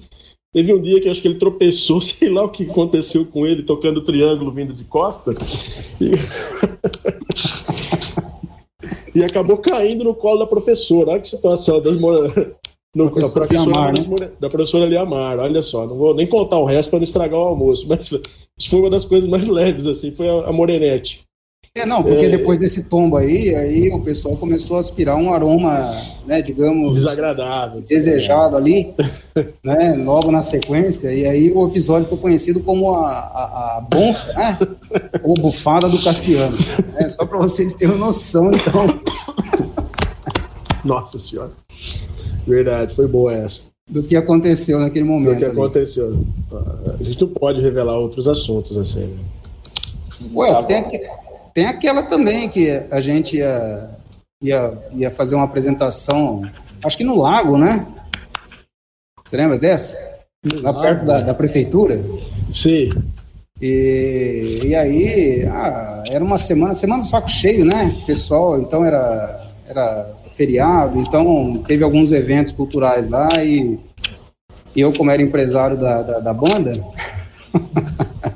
Teve 0.52 0.74
um 0.74 0.82
dia 0.82 1.00
que 1.00 1.08
acho 1.08 1.22
que 1.22 1.28
ele 1.28 1.38
tropeçou, 1.38 2.02
sei 2.02 2.28
lá 2.30 2.44
o 2.44 2.50
que 2.50 2.64
aconteceu 2.64 3.24
com 3.26 3.46
ele, 3.46 3.62
tocando 3.62 4.02
triângulo 4.02 4.52
vindo 4.52 4.74
de 4.74 4.84
costa. 4.84 5.32
E, 6.02 6.12
e 9.14 9.24
acabou 9.24 9.58
caindo 9.58 10.04
no 10.04 10.14
colo 10.14 10.40
da 10.40 10.48
professora. 10.48 11.12
Olha 11.12 11.20
que 11.20 11.28
situação 11.28 11.82
das 11.82 12.00
mora... 12.00 12.56
no, 12.96 13.10
Professora 13.10 13.46
da, 13.46 13.50
professora, 13.50 13.92
Liamar, 13.92 14.20
né? 14.20 14.32
da 14.40 14.50
professora 14.50 14.86
Liamar. 14.86 15.40
Olha 15.40 15.62
só, 15.62 15.86
não 15.86 15.96
vou 15.96 16.14
nem 16.14 16.28
contar 16.28 16.58
o 16.58 16.66
resto 16.66 16.90
para 16.90 17.00
não 17.00 17.04
estragar 17.04 17.40
o 17.40 17.44
almoço, 17.44 17.86
mas 17.90 18.12
isso 18.58 18.70
foi 18.70 18.80
uma 18.80 18.90
das 18.90 19.06
coisas 19.06 19.30
mais 19.30 19.46
leves, 19.48 19.88
assim, 19.88 20.12
foi 20.12 20.28
a, 20.28 20.48
a 20.48 20.52
Morenete. 20.52 21.29
É, 21.76 21.86
não, 21.86 22.02
porque 22.02 22.26
é, 22.26 22.30
depois 22.30 22.60
desse 22.60 22.84
tombo 22.86 23.16
aí, 23.16 23.56
aí 23.56 23.92
o 23.92 24.02
pessoal 24.02 24.36
começou 24.36 24.78
a 24.78 24.80
aspirar 24.80 25.16
um 25.16 25.34
aroma, 25.34 25.92
né, 26.26 26.42
digamos... 26.42 26.96
Desagradável. 26.96 27.82
Desejado 27.82 28.58
ali, 28.58 28.92
né, 29.64 29.94
logo 29.94 30.32
na 30.32 30.42
sequência, 30.42 31.14
e 31.14 31.26
aí 31.26 31.52
o 31.52 31.68
episódio 31.68 32.06
ficou 32.06 32.18
conhecido 32.18 32.60
como 32.60 32.92
a, 32.96 33.10
a, 33.12 33.78
a 33.78 33.82
bonfa, 33.82 34.34
né, 34.34 34.58
ou 35.24 35.36
bufada 35.36 35.88
do 35.88 36.04
Cassiano. 36.04 36.58
Né, 36.94 37.08
só 37.10 37.26
para 37.26 37.38
vocês 37.38 37.74
terem 37.74 37.98
noção, 37.98 38.52
então... 38.52 38.88
Nossa 40.84 41.18
Senhora. 41.18 41.52
Verdade, 42.48 42.96
foi 42.96 43.08
boa 43.08 43.34
essa. 43.34 43.62
Do 43.88 44.04
que 44.04 44.16
aconteceu 44.16 44.80
naquele 44.80 45.06
momento. 45.06 45.34
Do 45.34 45.38
que 45.38 45.46
ali. 45.46 45.54
aconteceu. 45.54 46.26
A 47.00 47.04
gente 47.04 47.22
não 47.22 47.28
pode 47.30 47.62
revelar 47.62 47.98
outros 47.98 48.28
assuntos 48.28 48.78
assim. 48.78 49.06
Né? 49.06 49.18
Ué, 50.34 50.52
tá 50.52 50.64
tem, 50.64 50.84
tem 51.60 51.66
aquela 51.66 52.04
também 52.04 52.48
que 52.48 52.70
a 52.90 53.02
gente 53.02 53.36
ia, 53.36 53.90
ia, 54.42 54.72
ia 54.94 55.12
fazer 55.12 55.36
uma 55.36 55.44
apresentação, 55.44 56.50
acho 56.82 56.98
que 56.98 57.04
no 57.04 57.18
lago, 57.18 57.58
né? 57.58 57.86
Você 59.26 59.36
lembra 59.36 59.60
dessa? 59.60 60.00
No 60.42 60.62
Lá 60.62 60.72
lago, 60.72 60.82
perto 60.82 61.06
da, 61.06 61.20
da, 61.20 61.34
prefeitura? 61.34 62.02
Sim. 62.50 62.92
E, 63.62 64.62
e 64.68 64.74
aí, 64.74 65.46
ah, 65.52 66.02
era 66.10 66.24
uma 66.24 66.38
semana, 66.38 66.74
semana 66.74 67.02
do 67.02 67.10
saco 67.10 67.30
cheio, 67.30 67.66
né? 67.66 67.94
Pessoal, 68.08 68.58
então 68.62 68.86
era, 68.86 69.52
era 69.68 70.16
feriado, 70.38 70.98
então 71.02 71.62
teve 71.68 71.84
alguns 71.84 72.14
eventos 72.14 72.54
culturais 72.54 73.10
lá 73.10 73.28
e, 73.44 73.78
e 74.74 74.80
eu, 74.80 74.94
como 74.94 75.12
era 75.12 75.22
empresário 75.22 75.76
da, 75.76 76.04
da, 76.04 76.20
da 76.20 76.34
banda, 76.34 76.82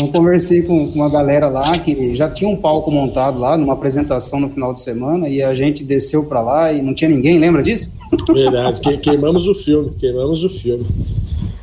então 0.00 0.20
conversei 0.20 0.62
com, 0.62 0.90
com 0.90 0.98
uma 0.98 1.10
galera 1.10 1.48
lá 1.48 1.78
que 1.78 2.14
já 2.14 2.28
tinha 2.28 2.48
um 2.48 2.56
palco 2.56 2.90
montado 2.90 3.38
lá, 3.38 3.56
numa 3.56 3.72
apresentação 3.72 4.40
no 4.40 4.50
final 4.50 4.72
de 4.72 4.80
semana, 4.80 5.28
e 5.28 5.42
a 5.42 5.54
gente 5.54 5.84
desceu 5.84 6.24
para 6.24 6.40
lá 6.40 6.72
e 6.72 6.82
não 6.82 6.94
tinha 6.94 7.10
ninguém, 7.10 7.38
lembra 7.38 7.62
disso? 7.62 7.94
Verdade, 8.32 8.80
que, 8.80 8.96
queimamos 8.98 9.46
o 9.46 9.54
filme, 9.54 9.92
queimamos 9.98 10.44
o 10.44 10.48
filme. 10.48 10.86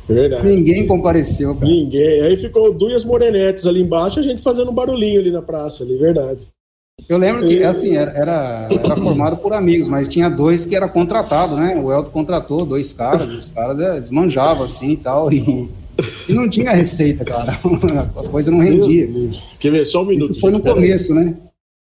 Verdade. 0.08 0.48
Ninguém 0.48 0.86
compareceu, 0.86 1.54
cara. 1.54 1.66
Ninguém. 1.70 2.22
Aí 2.22 2.36
ficou 2.36 2.72
duas 2.72 3.04
morenetes 3.04 3.66
ali 3.66 3.82
embaixo, 3.82 4.18
a 4.18 4.22
gente 4.22 4.42
fazendo 4.42 4.70
um 4.70 4.74
barulhinho 4.74 5.20
ali 5.20 5.30
na 5.30 5.42
praça, 5.42 5.84
ali, 5.84 5.96
verdade. 5.96 6.40
Eu 7.08 7.16
lembro 7.16 7.46
que, 7.46 7.62
assim, 7.62 7.96
era, 7.96 8.10
era, 8.10 8.68
era, 8.70 8.96
formado 8.96 9.36
por 9.36 9.52
amigos, 9.52 9.88
mas 9.88 10.08
tinha 10.08 10.28
dois 10.28 10.64
que 10.64 10.74
era 10.74 10.88
contratado, 10.88 11.54
né? 11.54 11.76
O 11.76 11.92
Elton 11.92 12.10
contratou 12.10 12.66
dois 12.66 12.92
caras, 12.92 13.30
os 13.30 13.48
caras 13.48 13.78
é, 13.78 13.94
desmanjavam 13.94 14.64
assim 14.64 14.92
e 14.92 14.96
tal, 14.96 15.32
e, 15.32 15.68
e 16.28 16.32
não 16.32 16.48
tinha 16.48 16.72
receita, 16.72 17.24
cara. 17.24 17.52
A 18.16 18.28
coisa 18.28 18.50
não 18.50 18.58
rendia. 18.60 19.08
Quer 19.58 19.70
ver, 19.70 19.86
só 19.86 20.02
um 20.02 20.06
minuto. 20.06 20.32
Isso 20.32 20.40
foi 20.40 20.50
no 20.50 20.60
começo, 20.60 21.14
né? 21.14 21.36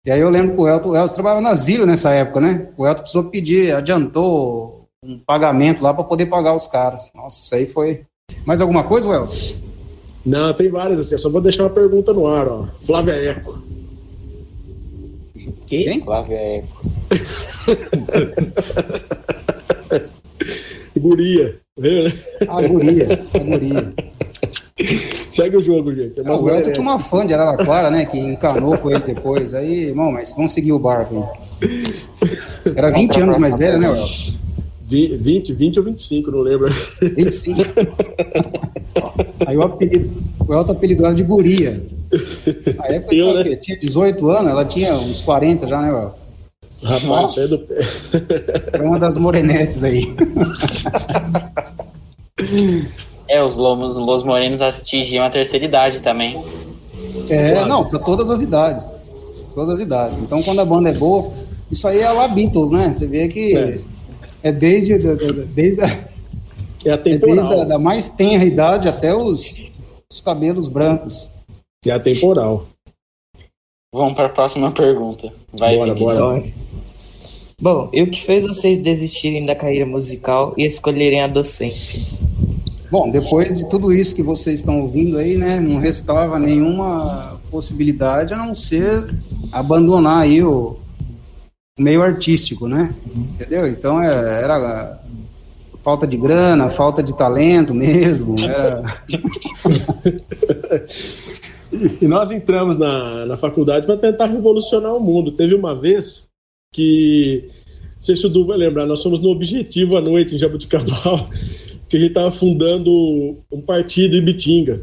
E 0.05 0.11
aí 0.11 0.21
eu 0.21 0.31
lembro 0.31 0.55
que 0.55 0.61
o 0.61 0.69
Elton, 0.69 0.91
o 0.91 0.97
Elton 0.97 1.15
trabalhava 1.15 1.41
na 1.41 1.55
Zilo 1.55 1.85
nessa 1.85 2.13
época, 2.13 2.41
né? 2.41 2.69
O 2.77 2.87
Elton 2.87 3.01
precisou 3.01 3.25
pedir, 3.25 3.75
adiantou 3.75 4.89
um 5.05 5.19
pagamento 5.19 5.83
lá 5.83 5.93
para 5.93 6.05
poder 6.05 6.27
pagar 6.27 6.55
os 6.55 6.67
caras. 6.67 7.11
Nossa, 7.15 7.41
isso 7.41 7.55
aí 7.55 7.67
foi. 7.67 8.03
Mais 8.45 8.61
alguma 8.61 8.85
coisa, 8.85 9.09
Elton? 9.09 9.35
Não, 10.25 10.53
tem 10.55 10.69
várias 10.71 11.01
assim. 11.01 11.15
Eu 11.15 11.19
só 11.19 11.29
vou 11.29 11.41
deixar 11.41 11.65
uma 11.65 11.71
pergunta 11.71 12.13
no 12.13 12.27
ar, 12.27 12.49
ó. 12.49 12.69
Flávia 12.81 13.13
Eco. 13.13 13.59
Que? 15.67 15.85
Quem? 15.85 16.03
Flávia 16.03 16.37
Eco. 16.37 16.83
guria. 20.99 21.61
Viu? 21.79 22.13
A 22.49 22.63
guria. 22.63 23.27
A 23.35 23.39
guria. 23.39 23.93
Segue 25.31 25.57
o 25.57 25.63
jogo, 25.63 25.93
gente. 25.93 26.21
É 26.21 26.23
ah, 26.25 26.37
o 26.37 26.49
Elton 26.49 26.73
tinha 26.73 26.83
uma 26.83 26.99
fã 26.99 27.27
de 27.27 27.35
Araraquara, 27.35 27.91
né? 27.91 28.05
Que 28.07 28.19
encanou 28.19 28.77
com 28.79 28.91
ele 28.91 29.01
depois. 29.01 29.55
Aí, 29.55 29.87
irmão, 29.87 30.13
mas 30.13 30.33
vamos 30.35 30.53
seguir 30.53 30.73
o 30.73 30.79
barco. 30.79 31.29
Era 32.75 32.91
20 32.91 33.21
anos 33.21 33.39
mais 33.39 33.57
velho, 33.57 33.79
né, 33.79 33.89
Elton? 33.89 34.39
20, 34.89 35.53
20 35.53 35.79
ou 35.79 35.85
25, 35.85 36.31
não 36.31 36.41
lembro. 36.41 36.73
25. 37.01 37.61
Aí 39.47 39.57
o 39.57 39.63
apelido, 39.63 40.11
o 40.47 40.55
Elton 40.55 40.73
apelidou 40.73 41.07
ela 41.07 41.15
de 41.15 41.23
guria. 41.23 41.83
A 42.79 42.93
época 42.93 43.15
eu, 43.15 43.35
né? 43.35 43.57
tinha 43.57 43.77
18 43.77 44.31
anos, 44.31 44.51
ela 44.51 44.65
tinha 44.65 44.95
uns 44.95 45.21
40 45.21 45.67
já, 45.67 45.83
né, 45.83 45.91
Elton? 45.91 46.28
Rapaz, 46.83 47.37
é 47.37 47.47
do 47.49 47.59
pé. 47.59 47.79
É 48.73 48.81
uma 48.81 48.99
das 48.99 49.17
morenetes 49.17 49.83
aí. 49.83 50.05
É, 53.29 53.45
os 53.45 53.57
lomos, 53.57 53.97
Los 53.99 54.23
Morenos 54.23 54.63
atingiam 54.63 55.25
a 55.25 55.29
terceira 55.29 55.67
idade 55.67 56.01
também. 56.01 56.43
É, 57.29 57.63
não, 57.67 57.85
para 57.85 57.99
todas 57.99 58.31
as 58.31 58.41
idades. 58.41 58.89
Todas 59.55 59.75
as 59.75 59.81
idades. 59.81 60.21
Então, 60.21 60.43
quando 60.43 60.61
a 60.61 60.65
banda 60.65 60.89
é 60.89 60.95
boa, 60.95 61.31
isso 61.71 61.87
aí 61.87 62.01
é 62.01 62.11
lá 62.11 62.27
Beatles, 62.27 62.71
né? 62.71 62.91
Você 62.91 63.07
vê 63.07 63.29
que 63.29 63.55
é, 63.55 63.81
é 64.43 64.53
desde, 64.53 64.97
desde, 65.47 65.83
a, 65.83 65.89
é, 66.87 66.91
é 66.91 66.97
desde 66.97 67.55
a 67.55 67.65
da 67.65 67.79
mais 67.79 68.09
tenra 68.09 68.45
idade 68.45 68.89
até 68.89 69.15
os, 69.15 69.61
os 70.11 70.23
cabelos 70.23 70.67
brancos. 70.67 71.29
É 71.85 71.91
atemporal. 71.91 72.67
Vamos 73.95 74.15
para 74.15 74.27
a 74.27 74.31
próxima 74.31 74.73
pergunta. 74.73 75.33
Vai, 75.53 75.77
bora, 75.77 75.95
bora. 75.95 76.45
Bom, 77.61 77.91
e 77.93 78.01
o 78.01 78.07
que 78.09 78.25
fez 78.25 78.47
vocês 78.47 78.79
desistirem 78.79 79.45
da 79.45 79.53
carreira 79.53 79.85
musical 79.85 80.55
e 80.57 80.65
escolherem 80.65 81.23
a 81.23 81.27
docência? 81.27 82.01
Bom, 82.89 83.11
depois 83.11 83.59
de 83.59 83.69
tudo 83.69 83.93
isso 83.93 84.15
que 84.15 84.23
vocês 84.23 84.61
estão 84.61 84.81
ouvindo 84.81 85.19
aí, 85.19 85.37
né, 85.37 85.59
não 85.59 85.81
restava 85.81 86.39
nenhuma 86.39 87.41
possibilidade 87.51 88.33
a 88.33 88.37
não 88.37 88.55
ser 88.55 89.13
abandonar 89.51 90.23
aí 90.23 90.41
o, 90.41 90.77
o 91.77 91.83
meio 91.83 92.01
artístico, 92.01 92.69
né? 92.69 92.95
Entendeu? 93.35 93.67
Então 93.67 94.01
é, 94.01 94.09
era 94.09 95.01
falta 95.83 96.07
de 96.07 96.17
grana, 96.17 96.71
falta 96.71 97.03
de 97.03 97.19
talento 97.19 97.75
mesmo. 97.75 98.37
Era... 98.49 98.85
e 102.01 102.07
nós 102.07 102.31
entramos 102.31 102.79
na, 102.79 103.27
na 103.27 103.37
faculdade 103.37 103.85
para 103.85 103.97
tentar 103.97 104.27
revolucionar 104.27 104.95
o 104.95 105.01
mundo. 105.01 105.33
Teve 105.33 105.57
uma 105.57 105.75
vez 105.75 106.29
que, 106.73 107.45
não 107.97 108.03
sei 108.03 108.17
se 108.17 108.27
o 108.27 108.29
Du 108.29 108.47
vai 108.47 108.59
lembrar, 108.59 108.87
nós 108.87 109.03
fomos 109.03 109.21
no 109.21 109.31
Objetivo 109.31 109.97
à 109.97 110.01
noite 110.01 110.35
em 110.35 110.39
Jabuticabal, 110.39 111.29
que 111.89 111.97
a 111.97 112.01
gente 112.01 112.11
estava 112.11 112.31
fundando 112.31 113.39
um 113.51 113.61
partido 113.61 114.17
em 114.17 114.23
Bitinga, 114.23 114.83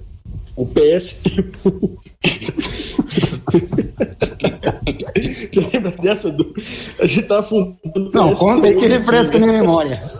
o 0.56 0.65
PSTU. 0.65 2.00
Você 5.51 5.62
lembra 5.72 5.92
dessa? 5.92 6.32
Du? 6.32 6.54
A 7.00 7.06
gente 7.06 7.22
estava 7.22 7.44
fundando. 7.44 8.12
Não, 8.13 8.34
conta 8.34 8.68
aí 8.68 8.75
que 8.75 8.88
refresca 8.88 9.38
minha 9.38 9.54
memória. 9.54 10.01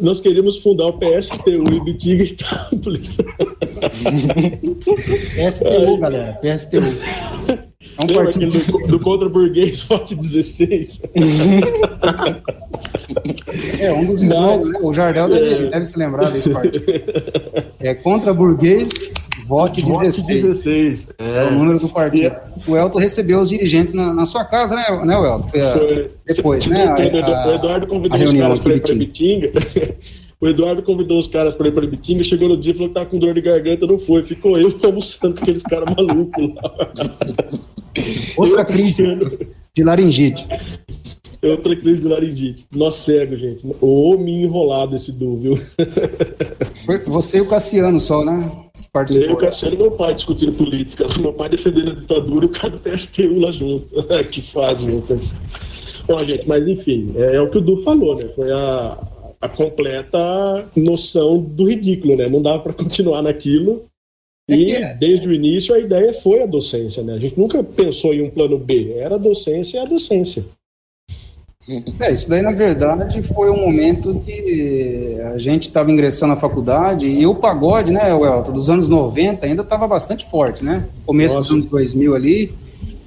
Nós 0.00 0.20
queríamos 0.20 0.58
fundar 0.58 0.86
o 0.86 0.92
PSTU 0.94 1.64
em 1.72 1.84
Bitinga 1.84 2.24
e 2.24 2.26
Itápolis. 2.26 3.16
PSTU, 5.34 5.96
galera. 5.98 6.38
PSTU. 6.42 6.78
É 7.98 8.02
um 8.02 8.06
Lembra 8.06 8.24
partido 8.24 8.52
do, 8.52 8.86
do 8.88 9.00
contra-burguês 9.00 9.82
Forte 9.82 10.14
16? 10.14 11.02
é, 13.80 13.92
um 13.92 14.06
dos 14.06 14.22
slogans, 14.22 14.68
né? 14.68 14.78
O 14.82 14.92
Jardel 14.94 15.28
deve, 15.28 15.66
é. 15.66 15.70
deve, 15.70 15.84
se 15.84 15.98
lembrar 15.98 16.30
desse 16.30 16.50
partido. 16.50 16.84
É 17.78 17.94
contra-burguês 17.94 19.19
Vote 19.50 19.82
16. 19.82 20.16
Vote 20.16 20.32
16. 20.32 21.08
É. 21.18 21.24
é. 21.24 21.44
o 21.48 21.50
número 21.50 21.80
do 21.80 21.88
partido. 21.88 22.26
É. 22.26 22.42
O 22.68 22.76
Elton 22.76 22.98
recebeu 23.00 23.40
os 23.40 23.48
dirigentes 23.48 23.92
na, 23.92 24.14
na 24.14 24.24
sua 24.24 24.44
casa, 24.44 24.76
né, 24.76 24.84
né 25.04 25.14
Elton? 25.14 25.48
Foi, 25.48 25.60
a, 25.60 25.72
Foi. 25.72 26.10
Depois, 26.24 26.66
né? 26.68 26.84
A, 26.84 26.94
a, 26.94 27.48
o 27.50 27.54
Eduardo 27.56 27.86
convidou 27.88 28.22
os 28.22 28.32
caras 28.32 28.58
para 28.60 28.74
ir 28.76 28.80
para 28.80 28.94
Bitinga. 28.94 29.50
O 30.40 30.48
Eduardo 30.48 30.82
convidou 30.82 31.18
os 31.18 31.26
caras 31.26 31.54
para 31.54 31.68
ir 31.68 31.72
para 31.72 31.86
Bitinga, 31.86 32.22
chegou 32.22 32.48
no 32.48 32.56
dia 32.56 32.72
e 32.72 32.74
falou 32.74 32.88
que 32.88 32.94
tá 32.94 33.04
com 33.04 33.18
dor 33.18 33.34
de 33.34 33.42
garganta, 33.42 33.86
não 33.86 33.98
foi. 33.98 34.22
Ficou 34.22 34.56
eu 34.56 34.78
almoçando 34.82 35.34
com 35.34 35.42
aqueles 35.42 35.62
caras 35.64 35.94
malucos 35.94 36.54
lá. 36.54 36.92
Outra 38.38 38.64
crise 38.64 39.18
de 39.74 39.82
laringite. 39.82 40.46
Outra 41.42 41.74
crise 41.74 42.02
de 42.02 42.08
laringite. 42.08 42.66
Nós 42.70 42.94
cego, 42.94 43.34
gente. 43.34 43.66
Ô, 43.80 44.16
me 44.16 44.44
enrolado 44.44 44.94
esse 44.94 45.10
Du, 45.10 45.36
viu? 45.36 45.56
Foi 46.86 46.98
você 47.00 47.38
e 47.38 47.40
o 47.40 47.48
Cassiano 47.48 47.98
só, 47.98 48.24
né? 48.24 48.69
Participou. 48.92 49.28
Eu 49.28 49.34
o 49.34 49.38
Cassiano 49.38 49.74
e 49.76 49.78
meu 49.78 49.90
pai 49.92 50.14
discutindo 50.14 50.52
política. 50.52 51.06
Meu 51.18 51.32
pai 51.32 51.48
defendendo 51.48 51.92
a 51.92 51.94
ditadura 51.94 52.44
e 52.44 52.48
o 52.48 52.52
cara 52.52 52.70
do 52.70 52.78
PSTU 52.78 53.38
lá 53.38 53.52
junto. 53.52 53.86
que 54.30 54.52
faz, 54.52 54.80
gente. 54.80 55.30
Bom, 56.06 56.24
gente, 56.24 56.48
mas 56.48 56.66
enfim, 56.66 57.12
é, 57.16 57.36
é 57.36 57.40
o 57.40 57.50
que 57.50 57.58
o 57.58 57.60
Du 57.60 57.82
falou, 57.82 58.16
né? 58.16 58.24
Foi 58.34 58.50
a, 58.50 58.98
a 59.40 59.48
completa 59.48 60.18
noção 60.76 61.40
do 61.40 61.68
ridículo, 61.68 62.16
né? 62.16 62.28
Não 62.28 62.42
dava 62.42 62.60
para 62.62 62.72
continuar 62.72 63.22
naquilo. 63.22 63.84
É 64.48 64.56
e 64.56 64.72
é. 64.72 64.94
desde 64.94 65.28
o 65.28 65.32
início 65.32 65.72
a 65.72 65.78
ideia 65.78 66.12
foi 66.12 66.42
a 66.42 66.46
docência, 66.46 67.04
né? 67.04 67.14
A 67.14 67.18
gente 67.18 67.38
nunca 67.38 67.62
pensou 67.62 68.12
em 68.12 68.22
um 68.22 68.30
plano 68.30 68.58
B, 68.58 68.92
era 68.96 69.14
a 69.14 69.18
docência 69.18 69.78
e 69.78 69.80
a 69.80 69.84
docência. 69.84 70.44
É, 72.00 72.12
isso 72.12 72.28
daí, 72.28 72.42
na 72.42 72.52
verdade, 72.52 73.22
foi 73.22 73.50
um 73.50 73.60
momento 73.60 74.22
que 74.24 75.18
a 75.34 75.38
gente 75.38 75.68
estava 75.68 75.90
ingressando 75.90 76.34
na 76.34 76.40
faculdade 76.40 77.06
e 77.06 77.26
o 77.26 77.34
pagode, 77.34 77.92
né, 77.92 78.12
Welton, 78.14 78.52
dos 78.52 78.70
anos 78.70 78.88
90 78.88 79.46
ainda 79.46 79.62
estava 79.62 79.86
bastante 79.86 80.28
forte, 80.28 80.64
né? 80.64 80.84
Começo 81.06 81.34
Nossa. 81.36 81.48
dos 81.48 81.56
anos 81.56 81.66
2000 81.66 82.14
ali. 82.14 82.54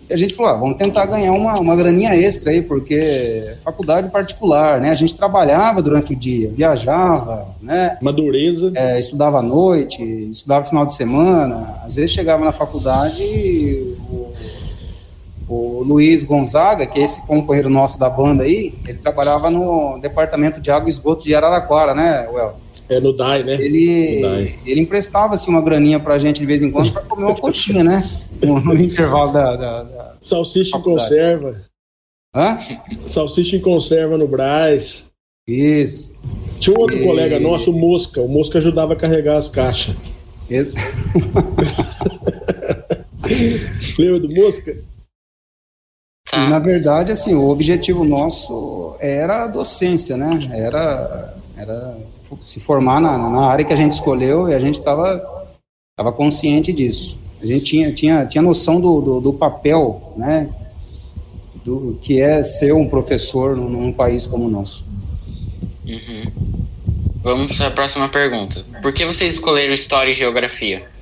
E 0.10 0.13
a 0.13 0.17
gente 0.17 0.34
falou, 0.34 0.51
ah, 0.51 0.55
vamos 0.55 0.77
tentar 0.77 1.05
ganhar 1.05 1.32
uma, 1.32 1.53
uma 1.60 1.75
graninha 1.75 2.15
extra 2.15 2.51
aí, 2.51 2.62
porque 2.62 3.55
faculdade 3.63 4.10
particular, 4.10 4.79
né? 4.82 4.89
A 4.89 4.93
gente 4.93 5.15
trabalhava 5.15 5.82
durante 5.82 6.13
o 6.13 6.15
dia, 6.15 6.51
viajava, 6.53 7.48
né? 7.62 7.98
Madureza. 8.01 8.72
É, 8.75 9.00
estudava 9.00 9.39
à 9.39 9.41
noite, 9.41 10.03
estudava 10.29 10.65
final 10.65 10.86
de 10.86 10.93
semana. 10.93 11.79
Às 11.84 11.96
vezes 11.96 12.12
chegava 12.12 12.43
na 12.43 12.51
faculdade 12.51 13.24
e 13.24 13.96
o 15.53 15.83
Luiz 15.83 16.24
Gonzaga, 16.24 16.88
que 16.88 17.00
é 17.00 17.03
esse 17.03 17.25
companheiro 17.27 17.69
nosso 17.69 18.00
da 18.00 18.10
banda 18.10 18.43
aí, 18.43 18.74
ele 18.88 18.98
trabalhava 18.98 19.50
no 19.50 20.00
departamento 20.00 20.60
de 20.60 20.72
água 20.72 20.88
e 20.88 20.89
esgoto 20.89 21.24
de 21.24 21.36
Araraquara, 21.36 21.93
né, 21.93 22.27
Well? 22.31 22.55
É 22.89 23.00
no 23.00 23.13
DAI, 23.13 23.43
né? 23.43 23.53
Ele, 23.53 24.22
DAI. 24.22 24.55
ele 24.65 24.81
emprestava 24.81 25.36
assim, 25.36 25.50
uma 25.50 25.62
graninha 25.62 26.00
pra 26.00 26.19
gente 26.19 26.39
de 26.39 26.45
vez 26.45 26.62
em 26.62 26.69
quando 26.69 26.91
para 26.91 27.03
comer 27.03 27.25
uma 27.25 27.36
coxinha, 27.36 27.83
né? 27.83 28.07
No, 28.43 28.60
no 28.60 28.75
intervalo 28.75 29.31
da, 29.31 29.55
da, 29.55 29.83
da 29.83 30.15
Salsicha 30.22 30.77
em 30.77 30.81
conserva. 30.81 31.62
Hã? 32.36 32.60
Salsicha 33.05 33.55
em 33.55 33.62
conserva 33.62 34.17
no 34.17 34.27
Braz. 34.27 35.12
Isso. 35.48 36.13
Tinha 36.60 36.77
um 36.77 36.81
outro 36.81 36.98
e... 36.98 37.03
colega 37.03 37.39
nosso, 37.39 37.72
o 37.72 37.79
Mosca. 37.79 38.22
O 38.22 38.27
Mosca 38.27 38.57
ajudava 38.57 38.93
a 38.93 38.95
carregar 38.95 39.38
as 39.38 39.50
caixas. 39.50 39.95
Lembra 43.98 44.19
do 44.19 44.29
Mosca? 44.29 44.75
E, 46.40 46.50
na 46.50 46.60
verdade, 46.60 47.12
assim, 47.12 47.34
o 47.34 47.50
objetivo 47.50 48.04
nosso 48.04 48.96
era 49.00 49.44
a 49.44 49.48
docência, 49.48 50.18
né? 50.18 50.50
Era, 50.54 51.34
era 51.58 51.98
se 52.46 52.60
formar 52.60 53.00
na, 53.00 53.18
na 53.18 53.48
área 53.48 53.66
que 53.66 53.74
a 53.74 53.75
gente 53.75 53.92
escolheu 53.92 54.50
e 54.50 54.54
a 54.54 54.60
gente 54.60 54.80
estava 54.80 55.44
tava 55.96 56.12
consciente 56.12 56.74
disso. 56.74 57.20
A 57.42 57.46
gente 57.46 57.66
tinha, 57.66 57.94
tinha, 57.94 58.25
tinha 58.25 58.42
noção 58.42 58.80
do, 58.80 59.02
do, 59.02 59.20
do, 59.20 59.34
papel, 59.34 60.13
né? 60.16 60.50
Do 61.63 62.00
que 62.02 62.20
é 62.20 62.42
ser 62.42 62.74
um 62.74 62.90
professor 62.90 63.56
num, 63.56 63.70
num 63.70 63.94
país 63.94 64.25
como 64.25 64.46
o 64.46 64.50
nosso. 64.50 64.86
Uhum. 65.86 66.32
Vamos 67.22 67.58
para 67.58 67.68
a 67.68 67.72
próxima 67.72 68.10
pergunta. 68.10 68.66
Por 68.82 68.92
que 68.92 69.06
vocês 69.06 69.34
escolheram 69.34 69.74
História 69.74 70.12
e 70.12 70.13
Geografia? 70.13 70.92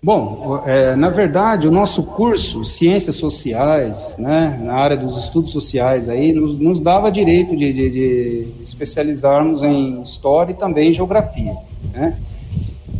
Bom, 0.00 0.62
é, 0.64 0.94
na 0.94 1.10
verdade, 1.10 1.66
o 1.66 1.72
nosso 1.72 2.04
curso, 2.04 2.64
Ciências 2.64 3.16
Sociais, 3.16 4.16
né, 4.16 4.60
na 4.62 4.74
área 4.74 4.96
dos 4.96 5.18
estudos 5.18 5.50
sociais, 5.50 6.08
aí, 6.08 6.32
nos, 6.32 6.56
nos 6.56 6.78
dava 6.78 7.10
direito 7.10 7.56
de, 7.56 7.72
de, 7.72 7.90
de, 7.90 8.48
especializarmos 8.62 9.62
em 9.64 10.00
História 10.00 10.52
e 10.52 10.54
também 10.54 10.90
em 10.90 10.92
Geografia. 10.92 11.56
Né? 11.92 12.16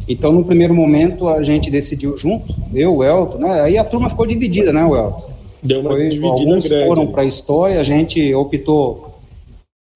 Então, 0.09 0.33
no 0.33 0.45
primeiro 0.45 0.75
momento, 0.75 1.29
a 1.29 1.43
gente 1.43 1.71
decidiu 1.71 2.17
junto, 2.17 2.53
eu, 2.75 2.97
o 2.97 3.05
Elton, 3.05 3.39
né, 3.39 3.61
aí 3.61 3.79
a 3.79 3.85
turma 3.85 4.09
ficou 4.09 4.27
dividida, 4.27 4.73
né, 4.73 4.85
o 4.85 4.97
Elton? 4.97 5.31
Deu 5.63 5.81
uma 5.81 5.91
Foi, 5.91 6.09
dividida 6.09 6.27
alguns 6.27 6.67
grande. 6.67 6.87
foram 6.87 7.07
para 7.07 7.25
História, 7.25 7.81
a 7.81 7.85
gente 7.85 8.35
optou 8.35 9.08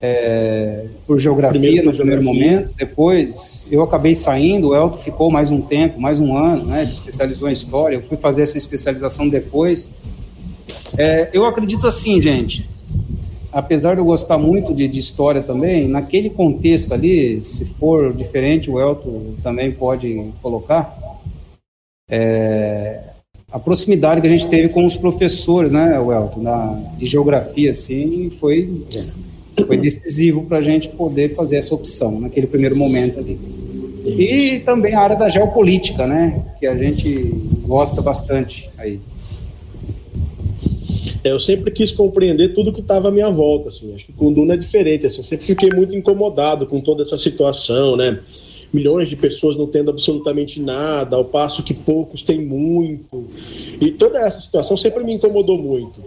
é, 0.04 0.86
por 1.06 1.20
geografia 1.20 1.60
primeiro, 1.60 1.86
no 1.86 1.96
primeiro 1.96 2.22
geografia. 2.22 2.50
momento, 2.50 2.74
depois 2.76 3.68
eu 3.70 3.84
acabei 3.84 4.16
saindo, 4.16 4.70
o 4.70 4.74
Elton 4.74 4.96
ficou 4.96 5.30
mais 5.30 5.52
um 5.52 5.60
tempo, 5.60 6.00
mais 6.00 6.18
um 6.18 6.36
ano, 6.36 6.64
né, 6.64 6.84
se 6.84 6.94
especializou 6.94 7.48
em 7.48 7.52
história, 7.52 7.94
eu 7.94 8.02
fui 8.02 8.16
fazer 8.16 8.42
essa 8.42 8.58
especialização 8.58 9.28
depois. 9.28 9.96
É, 10.98 11.30
eu 11.32 11.46
acredito 11.46 11.86
assim, 11.86 12.20
gente, 12.20 12.68
apesar 13.52 13.94
de 13.94 14.00
eu 14.00 14.04
gostar 14.04 14.36
muito 14.36 14.74
de, 14.74 14.88
de, 14.88 14.98
história 14.98 15.40
também, 15.40 15.86
naquele 15.86 16.28
contexto 16.28 16.92
ali, 16.92 17.40
se 17.40 17.64
for 17.64 18.12
diferente, 18.12 18.68
o 18.68 18.80
Elton 18.80 19.36
também 19.40 19.70
pode 19.70 20.32
colocar, 20.42 20.98
é, 22.10 23.04
a 23.52 23.58
proximidade 23.58 24.20
que 24.20 24.26
a 24.26 24.30
gente 24.30 24.48
teve 24.48 24.68
com 24.70 24.84
os 24.84 24.96
professores, 24.96 25.70
né, 25.70 25.94
Elton, 25.96 26.40
na, 26.40 26.82
de 26.96 27.06
geografia, 27.06 27.70
assim, 27.70 28.28
foi 28.30 28.84
foi 29.66 29.76
decisivo 29.76 30.46
para 30.46 30.58
a 30.58 30.62
gente 30.62 30.88
poder 30.88 31.34
fazer 31.34 31.56
essa 31.56 31.74
opção 31.74 32.18
naquele 32.20 32.46
primeiro 32.46 32.76
momento 32.76 33.18
ali. 33.18 33.38
E 34.04 34.60
também 34.60 34.94
a 34.94 35.00
área 35.00 35.16
da 35.16 35.28
geopolítica, 35.28 36.06
né, 36.06 36.42
que 36.58 36.66
a 36.66 36.76
gente 36.76 37.14
gosta 37.64 38.02
bastante 38.02 38.68
aí. 38.76 38.98
É, 41.24 41.30
eu 41.30 41.38
sempre 41.38 41.70
quis 41.70 41.92
compreender 41.92 42.52
tudo 42.52 42.72
que 42.72 42.80
estava 42.80 43.08
à 43.08 43.10
minha 43.10 43.30
volta, 43.30 43.68
assim. 43.68 43.94
Acho 43.94 44.06
que 44.06 44.12
com 44.12 44.28
o 44.28 44.34
Duna 44.34 44.54
é 44.54 44.56
diferente, 44.56 45.06
assim. 45.06 45.18
Eu 45.18 45.24
sempre 45.24 45.46
fiquei 45.46 45.70
muito 45.70 45.94
incomodado 45.94 46.66
com 46.66 46.80
toda 46.80 47.02
essa 47.02 47.16
situação, 47.16 47.96
né? 47.96 48.18
Milhões 48.72 49.08
de 49.08 49.14
pessoas 49.14 49.56
não 49.56 49.66
tendo 49.66 49.90
absolutamente 49.90 50.60
nada, 50.60 51.14
ao 51.14 51.24
passo 51.24 51.62
que 51.62 51.74
poucos 51.74 52.22
têm 52.22 52.40
muito. 52.44 53.26
E 53.80 53.92
toda 53.92 54.18
essa 54.18 54.40
situação 54.40 54.76
sempre 54.76 55.04
me 55.04 55.12
incomodou 55.12 55.58
muito. 55.58 56.00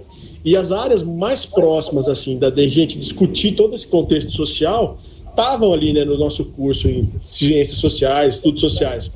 E 0.46 0.56
as 0.56 0.72
áreas 0.72 1.02
mais 1.02 1.44
próximas, 1.44 2.08
assim, 2.08 2.38
da 2.38 2.52
de 2.52 2.68
gente 2.68 3.00
discutir 3.00 3.54
todo 3.54 3.74
esse 3.74 3.88
contexto 3.88 4.32
social, 4.32 5.00
estavam 5.28 5.74
ali, 5.74 5.92
né, 5.92 6.06
no 6.06 6.18
nosso 6.18 6.46
curso 6.52 6.88
em 6.88 7.10
ciências 7.20 7.80
sociais, 7.80 8.36
estudos 8.36 8.62
sociais. 8.62 9.12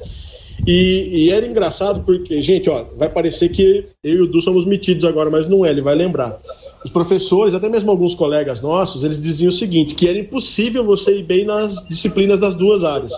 E, 0.67 1.25
e, 1.25 1.31
era 1.31 1.45
engraçado 1.45 2.03
porque, 2.03 2.41
gente, 2.41 2.69
ó, 2.69 2.85
vai 2.97 3.09
parecer 3.09 3.49
que 3.49 3.85
eu 4.03 4.15
e 4.15 4.21
o 4.21 4.27
Du 4.27 4.41
somos 4.41 4.65
metidos 4.65 5.05
agora, 5.05 5.29
mas 5.29 5.47
não 5.47 5.65
é, 5.65 5.69
ele 5.69 5.81
vai 5.81 5.95
lembrar. 5.95 6.41
Os 6.83 6.91
professores, 6.91 7.53
até 7.53 7.69
mesmo 7.69 7.91
alguns 7.91 8.15
colegas 8.15 8.59
nossos, 8.59 9.03
eles 9.03 9.19
diziam 9.19 9.49
o 9.49 9.53
seguinte, 9.53 9.95
que 9.95 10.09
era 10.09 10.17
impossível 10.17 10.83
você 10.83 11.17
ir 11.19 11.23
bem 11.23 11.45
nas 11.45 11.87
disciplinas 11.87 12.39
das 12.39 12.55
duas 12.55 12.83
áreas, 12.83 13.13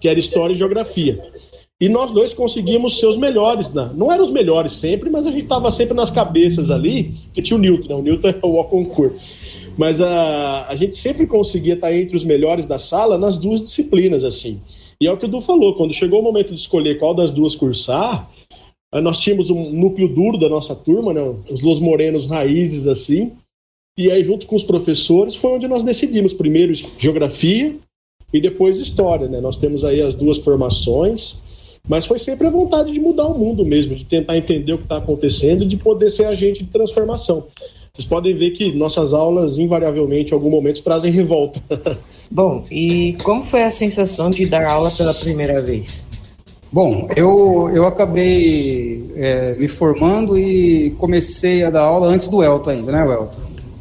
que 0.00 0.08
era 0.08 0.18
História 0.18 0.54
e 0.54 0.56
Geografia. 0.56 1.22
E 1.80 1.88
nós 1.88 2.10
dois 2.10 2.34
conseguimos 2.34 2.98
ser 2.98 3.06
os 3.06 3.16
melhores. 3.16 3.72
Né? 3.72 3.90
Não 3.94 4.10
eram 4.10 4.24
os 4.24 4.30
melhores 4.30 4.74
sempre, 4.74 5.08
mas 5.08 5.26
a 5.26 5.30
gente 5.30 5.44
estava 5.44 5.70
sempre 5.70 5.94
nas 5.94 6.10
cabeças 6.10 6.70
ali, 6.70 7.12
que 7.32 7.40
tinha 7.40 7.56
o 7.56 7.60
Newton, 7.60 7.88
né? 7.88 7.94
o 7.94 8.02
Newton 8.02 8.28
é 8.28 8.38
o 8.42 8.64
concurso. 8.64 9.18
Mas 9.76 10.00
a, 10.00 10.66
a 10.66 10.74
gente 10.74 10.96
sempre 10.96 11.26
conseguia 11.26 11.74
estar 11.74 11.94
entre 11.94 12.16
os 12.16 12.24
melhores 12.24 12.66
da 12.66 12.78
sala 12.78 13.16
nas 13.16 13.36
duas 13.36 13.60
disciplinas, 13.60 14.24
assim. 14.24 14.60
E 15.00 15.06
é 15.06 15.12
o 15.12 15.16
que 15.16 15.26
o 15.26 15.28
Du 15.28 15.40
falou, 15.40 15.74
quando 15.76 15.94
chegou 15.94 16.18
o 16.18 16.22
momento 16.22 16.52
de 16.52 16.58
escolher 16.58 16.98
qual 16.98 17.14
das 17.14 17.30
duas 17.30 17.54
cursar, 17.54 18.28
nós 18.92 19.20
tínhamos 19.20 19.50
um 19.50 19.70
núcleo 19.70 20.08
duro 20.08 20.36
da 20.36 20.48
nossa 20.48 20.74
turma, 20.74 21.12
né? 21.12 21.22
os 21.48 21.60
Los 21.60 21.78
Morenos 21.78 22.26
raízes, 22.26 22.88
assim, 22.88 23.32
e 23.96 24.10
aí 24.10 24.24
junto 24.24 24.46
com 24.46 24.54
os 24.54 24.62
professores 24.62 25.34
foi 25.34 25.50
onde 25.50 25.68
nós 25.68 25.82
decidimos, 25.82 26.32
primeiro 26.32 26.72
geografia 26.96 27.76
e 28.32 28.40
depois 28.40 28.78
história, 28.78 29.28
né? 29.28 29.40
Nós 29.40 29.56
temos 29.56 29.84
aí 29.84 30.00
as 30.00 30.14
duas 30.14 30.38
formações, 30.38 31.42
mas 31.88 32.04
foi 32.04 32.18
sempre 32.18 32.46
a 32.46 32.50
vontade 32.50 32.92
de 32.92 33.00
mudar 33.00 33.26
o 33.26 33.38
mundo 33.38 33.64
mesmo, 33.64 33.94
de 33.94 34.04
tentar 34.04 34.36
entender 34.36 34.74
o 34.74 34.78
que 34.78 34.84
está 34.84 34.98
acontecendo 34.98 35.64
e 35.64 35.66
de 35.66 35.76
poder 35.76 36.10
ser 36.10 36.26
agente 36.26 36.62
de 36.62 36.70
transformação. 36.70 37.46
Vocês 37.92 38.06
podem 38.06 38.36
ver 38.36 38.50
que 38.50 38.70
nossas 38.72 39.12
aulas, 39.12 39.58
invariavelmente, 39.58 40.30
em 40.30 40.34
algum 40.34 40.50
momento, 40.50 40.82
trazem 40.82 41.10
revolta. 41.10 41.60
Bom, 42.30 42.64
e 42.70 43.16
como 43.24 43.42
foi 43.42 43.64
a 43.64 43.70
sensação 43.70 44.30
de 44.30 44.46
dar 44.46 44.70
aula 44.70 44.90
pela 44.90 45.14
primeira 45.14 45.62
vez? 45.62 46.06
Bom, 46.70 47.08
eu, 47.16 47.70
eu 47.74 47.86
acabei 47.86 49.10
é, 49.16 49.54
me 49.54 49.66
formando 49.66 50.38
e 50.38 50.90
comecei 50.98 51.64
a 51.64 51.70
dar 51.70 51.80
aula 51.80 52.08
antes 52.08 52.28
do 52.28 52.42
Elton 52.42 52.70
ainda, 52.70 52.92
né, 52.92 53.02
Elton? 53.02 53.40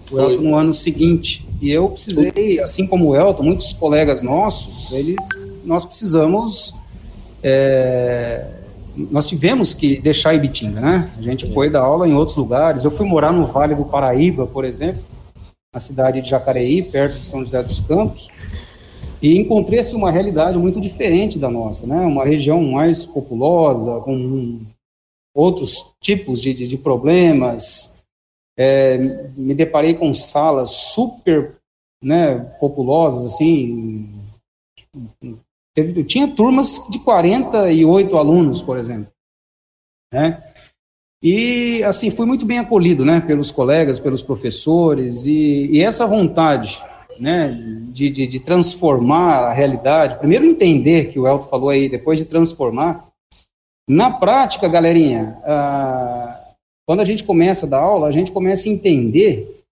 O 0.09 0.19
Elton 0.19 0.41
no 0.41 0.55
ano 0.55 0.73
seguinte. 0.73 1.45
E 1.61 1.69
eu 1.69 1.89
precisei, 1.89 2.59
assim 2.61 2.87
como 2.87 3.09
o 3.09 3.15
Elton, 3.15 3.43
muitos 3.43 3.73
colegas 3.73 4.21
nossos, 4.21 4.91
eles, 4.93 5.17
nós 5.65 5.85
precisamos 5.85 6.73
é, 7.43 8.45
nós 9.11 9.27
tivemos 9.27 9.73
que 9.73 9.99
deixar 9.99 10.33
Ibitinga, 10.33 10.81
né? 10.81 11.11
A 11.17 11.21
gente 11.21 11.51
foi 11.53 11.69
dar 11.69 11.81
aula 11.81 12.07
em 12.07 12.13
outros 12.13 12.35
lugares. 12.35 12.83
Eu 12.83 12.91
fui 12.91 13.05
morar 13.05 13.31
no 13.31 13.45
Vale 13.45 13.75
do 13.75 13.85
Paraíba, 13.85 14.47
por 14.47 14.65
exemplo, 14.65 15.03
na 15.73 15.79
cidade 15.79 16.21
de 16.21 16.29
Jacareí, 16.29 16.81
perto 16.81 17.19
de 17.19 17.25
São 17.25 17.41
José 17.41 17.61
dos 17.61 17.79
Campos, 17.79 18.29
e 19.21 19.37
encontrei-se 19.37 19.95
uma 19.95 20.11
realidade 20.11 20.57
muito 20.57 20.81
diferente 20.81 21.37
da 21.37 21.49
nossa, 21.49 21.85
né? 21.85 22.01
Uma 22.01 22.25
região 22.25 22.61
mais 22.61 23.05
populosa, 23.05 23.99
com 24.01 24.61
outros 25.35 25.93
tipos 26.01 26.41
de, 26.41 26.53
de, 26.53 26.67
de 26.67 26.77
problemas. 26.77 28.05
É, 28.57 28.97
me 29.37 29.53
deparei 29.53 29.93
com 29.93 30.11
salas 30.11 30.71
super 30.71 31.57
né, 32.01 32.39
populosas, 32.59 33.25
assim, 33.25 34.09
Teve, 35.77 36.03
tinha 36.03 36.27
turmas 36.27 36.83
de 36.89 36.97
48 36.97 38.17
alunos, 38.17 38.59
por 38.59 38.79
exemplo. 38.79 39.11
Né? 40.11 40.41
E, 41.21 41.83
assim, 41.83 42.09
fui 42.09 42.25
muito 42.25 42.47
bem 42.47 42.57
acolhido, 42.57 43.05
né, 43.05 43.21
pelos 43.21 43.51
colegas, 43.51 43.99
pelos 43.99 44.23
professores, 44.23 45.25
e, 45.25 45.67
e 45.71 45.83
essa 45.83 46.07
vontade, 46.07 46.83
né, 47.19 47.51
de, 47.91 48.09
de, 48.09 48.25
de, 48.25 48.39
transformar 48.39 49.49
a 49.49 49.53
realidade, 49.53 50.17
primeiro 50.17 50.45
entender, 50.45 51.11
que 51.11 51.19
o 51.19 51.27
Elton 51.27 51.47
falou 51.47 51.69
aí, 51.69 51.87
depois 51.87 52.17
de 52.17 52.25
transformar, 52.25 53.09
na 53.87 54.09
prática, 54.09 54.67
galerinha, 54.67 55.39
ah, 55.43 56.53
quando 56.87 57.01
a 57.01 57.05
gente 57.05 57.23
começa 57.23 57.67
a 57.67 57.69
dar 57.69 57.81
aula, 57.81 58.07
a 58.07 58.11
gente 58.11 58.31
começa 58.31 58.67
a 58.67 58.71
entender 58.71 59.63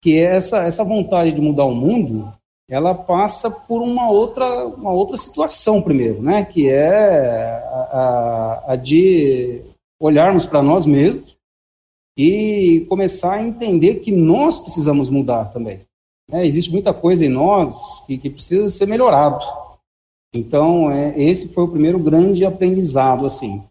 que 0.00 0.16
essa, 0.20 0.62
essa 0.62 0.84
vontade 0.84 1.32
de 1.32 1.40
mudar 1.40 1.64
o 1.64 1.74
mundo, 1.74 2.32
ela 2.68 2.94
passa 2.94 3.50
por 3.50 3.82
uma 3.82 4.10
outra, 4.10 4.66
uma 4.66 4.92
outra 4.92 5.16
situação 5.16 5.80
primeiro, 5.80 6.22
né? 6.22 6.44
Que 6.44 6.68
é 6.68 7.46
a, 7.72 8.62
a, 8.66 8.72
a 8.72 8.76
de 8.76 9.64
olharmos 9.98 10.44
para 10.44 10.62
nós 10.62 10.84
mesmos 10.84 11.36
e 12.16 12.84
começar 12.88 13.34
a 13.34 13.42
entender 13.42 13.96
que 13.96 14.12
nós 14.12 14.58
precisamos 14.58 15.08
mudar 15.08 15.46
também. 15.46 15.80
É, 16.30 16.44
existe 16.44 16.70
muita 16.70 16.92
coisa 16.92 17.24
em 17.24 17.30
nós 17.30 18.04
que, 18.06 18.18
que 18.18 18.28
precisa 18.28 18.68
ser 18.68 18.86
melhorado. 18.86 19.42
Então, 20.34 20.90
é, 20.90 21.18
esse 21.18 21.54
foi 21.54 21.64
o 21.64 21.70
primeiro 21.70 21.98
grande 21.98 22.44
aprendizado, 22.44 23.24
assim. 23.24 23.62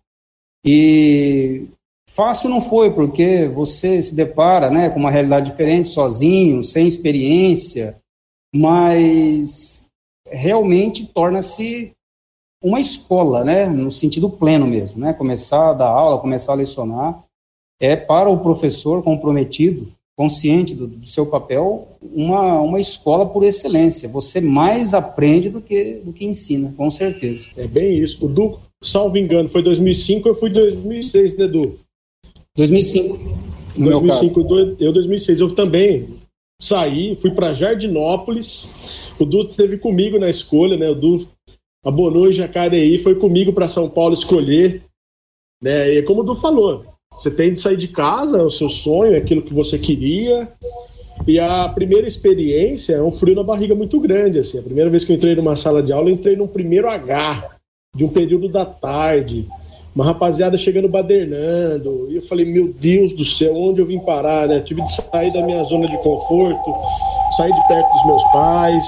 E 0.66 1.68
fácil 2.10 2.50
não 2.50 2.60
foi, 2.60 2.92
porque 2.92 3.48
você 3.48 4.02
se 4.02 4.16
depara 4.16 4.72
né, 4.72 4.90
com 4.90 5.00
uma 5.00 5.12
realidade 5.12 5.52
diferente, 5.52 5.90
sozinho, 5.90 6.64
sem 6.64 6.88
experiência, 6.88 7.96
mas 8.54 9.90
realmente 10.26 11.08
torna-se 11.08 11.92
uma 12.64 12.80
escola, 12.80 13.44
né, 13.44 13.68
no 13.68 13.92
sentido 13.92 14.30
pleno 14.30 14.66
mesmo, 14.66 15.00
né, 15.00 15.14
começar 15.14 15.70
a 15.70 15.74
dar 15.74 15.90
aula, 15.90 16.20
começar 16.20 16.54
a 16.54 16.56
lecionar, 16.56 17.24
é 17.80 17.96
para 17.96 18.30
o 18.30 18.40
professor 18.40 19.04
comprometido, 19.04 19.88
consciente 20.18 20.74
do, 20.74 20.88
do, 20.88 21.06
seu 21.06 21.28
papel, 21.28 21.88
uma, 22.02 22.60
uma 22.60 22.80
escola 22.80 23.24
por 23.28 23.44
excelência. 23.44 24.10
Você 24.10 24.42
mais 24.42 24.96
aprende 24.96 25.48
do 25.48 25.62
que, 25.62 26.02
do 26.04 26.12
que 26.12 26.26
ensina, 26.26 26.74
com 26.76 26.90
certeza. 26.90 27.50
É 27.56 27.68
bem 27.68 28.00
isso. 28.00 28.26
O 28.26 28.28
Du, 28.28 28.58
salvo 28.82 29.16
engano, 29.16 29.48
foi 29.48 29.62
2005, 29.62 30.28
eu 30.28 30.34
fui 30.34 30.50
2006, 30.50 31.38
né, 31.38 31.46
Edu? 31.46 31.80
2005. 32.56 33.16
2005, 33.78 34.40
eu 34.80 34.92
2006. 34.92 35.40
Eu 35.40 35.54
também 35.54 36.10
saí, 36.60 37.16
fui 37.16 37.32
para 37.32 37.54
Jardinópolis. 37.54 39.12
O 39.20 39.26
Du 39.26 39.42
esteve 39.42 39.78
comigo 39.78 40.20
na 40.20 40.30
escolha, 40.30 40.78
né? 40.78 40.90
O 40.90 40.96
Du 40.96 41.28
abonou 41.84 42.28
em 42.28 42.34
Jacareí, 42.34 42.98
foi 42.98 43.16
comigo 43.16 43.54
para 43.54 43.68
São 43.68 43.90
Paulo 43.90 44.14
escolher. 44.14 44.84
Né? 45.62 45.94
E 45.94 46.04
como 46.04 46.22
o 46.22 46.24
Du 46.24 46.36
falou, 46.36 46.86
você 47.12 47.32
tem 47.32 47.54
de 47.54 47.60
sair 47.60 47.78
de 47.78 47.88
casa, 47.88 48.40
é 48.40 48.44
o 48.44 48.50
seu 48.50 48.70
sonho, 48.70 49.14
é 49.14 49.18
aquilo 49.18 49.42
que 49.42 49.54
você 49.54 49.78
queria. 49.78 50.52
E 51.26 51.40
a 51.40 51.70
primeira 51.70 52.08
experiência 52.08 52.94
é 52.96 53.02
um 53.02 53.12
frio 53.12 53.36
na 53.36 53.44
barriga 53.44 53.74
muito 53.74 54.00
grande. 54.00 54.40
Assim. 54.40 54.60
A 54.60 54.64
primeira 54.64 54.90
vez 54.90 55.04
que 55.04 55.12
eu 55.12 55.16
entrei 55.16 55.36
numa 55.36 55.56
sala 55.56 55.82
de 55.82 55.92
aula, 55.92 56.10
eu 56.10 56.14
entrei 56.14 56.36
no 56.36 56.48
primeiro 56.48 56.90
H, 56.90 57.58
de 57.96 58.04
um 58.04 58.10
período 58.10 58.48
da 58.48 58.66
tarde 58.66 59.48
uma 59.98 60.06
rapaziada 60.06 60.56
chegando 60.60 60.88
badernando, 60.88 62.08
e 62.12 62.18
eu 62.18 62.22
falei, 62.22 62.46
meu 62.46 62.72
Deus 62.72 63.14
do 63.14 63.26
céu, 63.26 63.58
onde 63.58 63.82
eu 63.82 63.86
vim 63.86 63.98
parar, 63.98 64.48
né? 64.48 64.60
Tive 64.60 64.84
de 64.84 64.92
sair 64.94 65.34
da 65.34 65.42
minha 65.42 65.64
zona 65.64 65.88
de 65.88 65.98
conforto, 66.04 66.72
sair 67.36 67.52
de 67.52 67.68
perto 67.68 67.92
dos 67.94 68.06
meus 68.06 68.24
pais, 68.26 68.86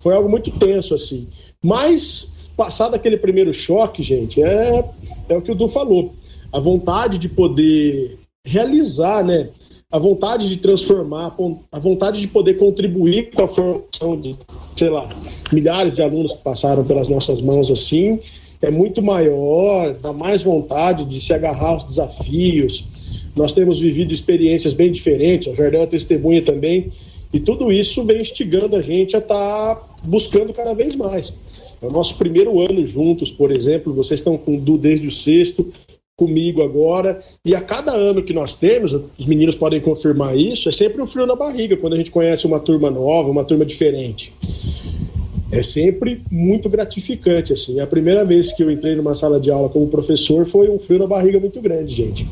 foi 0.00 0.12
algo 0.12 0.28
muito 0.28 0.50
tenso, 0.50 0.94
assim. 0.94 1.28
Mas, 1.62 2.50
passado 2.56 2.96
aquele 2.96 3.16
primeiro 3.16 3.52
choque, 3.52 4.02
gente, 4.02 4.42
é, 4.42 4.84
é 5.28 5.36
o 5.36 5.40
que 5.40 5.52
o 5.52 5.54
Du 5.54 5.68
falou, 5.68 6.12
a 6.52 6.58
vontade 6.58 7.18
de 7.18 7.28
poder 7.28 8.18
realizar, 8.44 9.22
né? 9.22 9.48
A 9.92 9.98
vontade 9.98 10.48
de 10.48 10.56
transformar, 10.56 11.36
a 11.70 11.78
vontade 11.78 12.20
de 12.20 12.26
poder 12.26 12.54
contribuir 12.54 13.30
com 13.30 13.44
a 13.44 13.48
formação 13.48 14.18
de, 14.18 14.34
sei 14.74 14.90
lá, 14.90 15.08
milhares 15.52 15.94
de 15.94 16.02
alunos 16.02 16.32
que 16.34 16.42
passaram 16.42 16.82
pelas 16.82 17.06
nossas 17.06 17.40
mãos 17.40 17.70
assim, 17.70 18.18
é 18.62 18.70
muito 18.70 19.02
maior, 19.02 19.92
dá 20.00 20.12
mais 20.12 20.40
vontade 20.40 21.04
de 21.04 21.20
se 21.20 21.34
agarrar 21.34 21.70
aos 21.70 21.84
desafios. 21.84 22.88
Nós 23.34 23.52
temos 23.52 23.80
vivido 23.80 24.12
experiências 24.12 24.72
bem 24.72 24.92
diferentes, 24.92 25.48
o 25.48 25.54
Jardel 25.54 25.82
é 25.82 25.86
testemunha 25.86 26.42
também, 26.42 26.86
e 27.32 27.40
tudo 27.40 27.72
isso 27.72 28.04
vem 28.04 28.20
instigando 28.20 28.76
a 28.76 28.82
gente 28.82 29.16
a 29.16 29.18
estar 29.18 29.74
tá 29.74 29.86
buscando 30.04 30.52
cada 30.52 30.74
vez 30.74 30.94
mais. 30.94 31.34
É 31.82 31.86
o 31.86 31.90
nosso 31.90 32.16
primeiro 32.16 32.60
ano 32.60 32.86
juntos, 32.86 33.30
por 33.30 33.50
exemplo, 33.50 33.92
vocês 33.92 34.20
estão 34.20 34.38
com 34.38 34.56
o 34.56 34.60
Du 34.60 34.78
desde 34.78 35.08
o 35.08 35.10
sexto, 35.10 35.66
comigo 36.14 36.62
agora, 36.62 37.20
e 37.44 37.54
a 37.56 37.60
cada 37.60 37.96
ano 37.96 38.22
que 38.22 38.32
nós 38.32 38.54
temos, 38.54 38.94
os 39.18 39.26
meninos 39.26 39.56
podem 39.56 39.80
confirmar 39.80 40.36
isso, 40.36 40.68
é 40.68 40.72
sempre 40.72 41.02
um 41.02 41.06
frio 41.06 41.26
na 41.26 41.34
barriga 41.34 41.76
quando 41.76 41.94
a 41.94 41.96
gente 41.96 42.12
conhece 42.12 42.46
uma 42.46 42.60
turma 42.60 42.90
nova, 42.90 43.28
uma 43.28 43.44
turma 43.44 43.64
diferente 43.64 44.32
é 45.52 45.62
sempre 45.62 46.22
muito 46.30 46.66
gratificante, 46.70 47.52
assim. 47.52 47.78
A 47.78 47.86
primeira 47.86 48.24
vez 48.24 48.54
que 48.54 48.64
eu 48.64 48.70
entrei 48.70 48.96
numa 48.96 49.14
sala 49.14 49.38
de 49.38 49.50
aula 49.50 49.68
como 49.68 49.86
professor 49.86 50.46
foi 50.46 50.70
um 50.70 50.78
frio 50.78 51.00
na 51.00 51.06
barriga 51.06 51.38
muito 51.38 51.60
grande, 51.60 51.94
gente. 51.94 52.26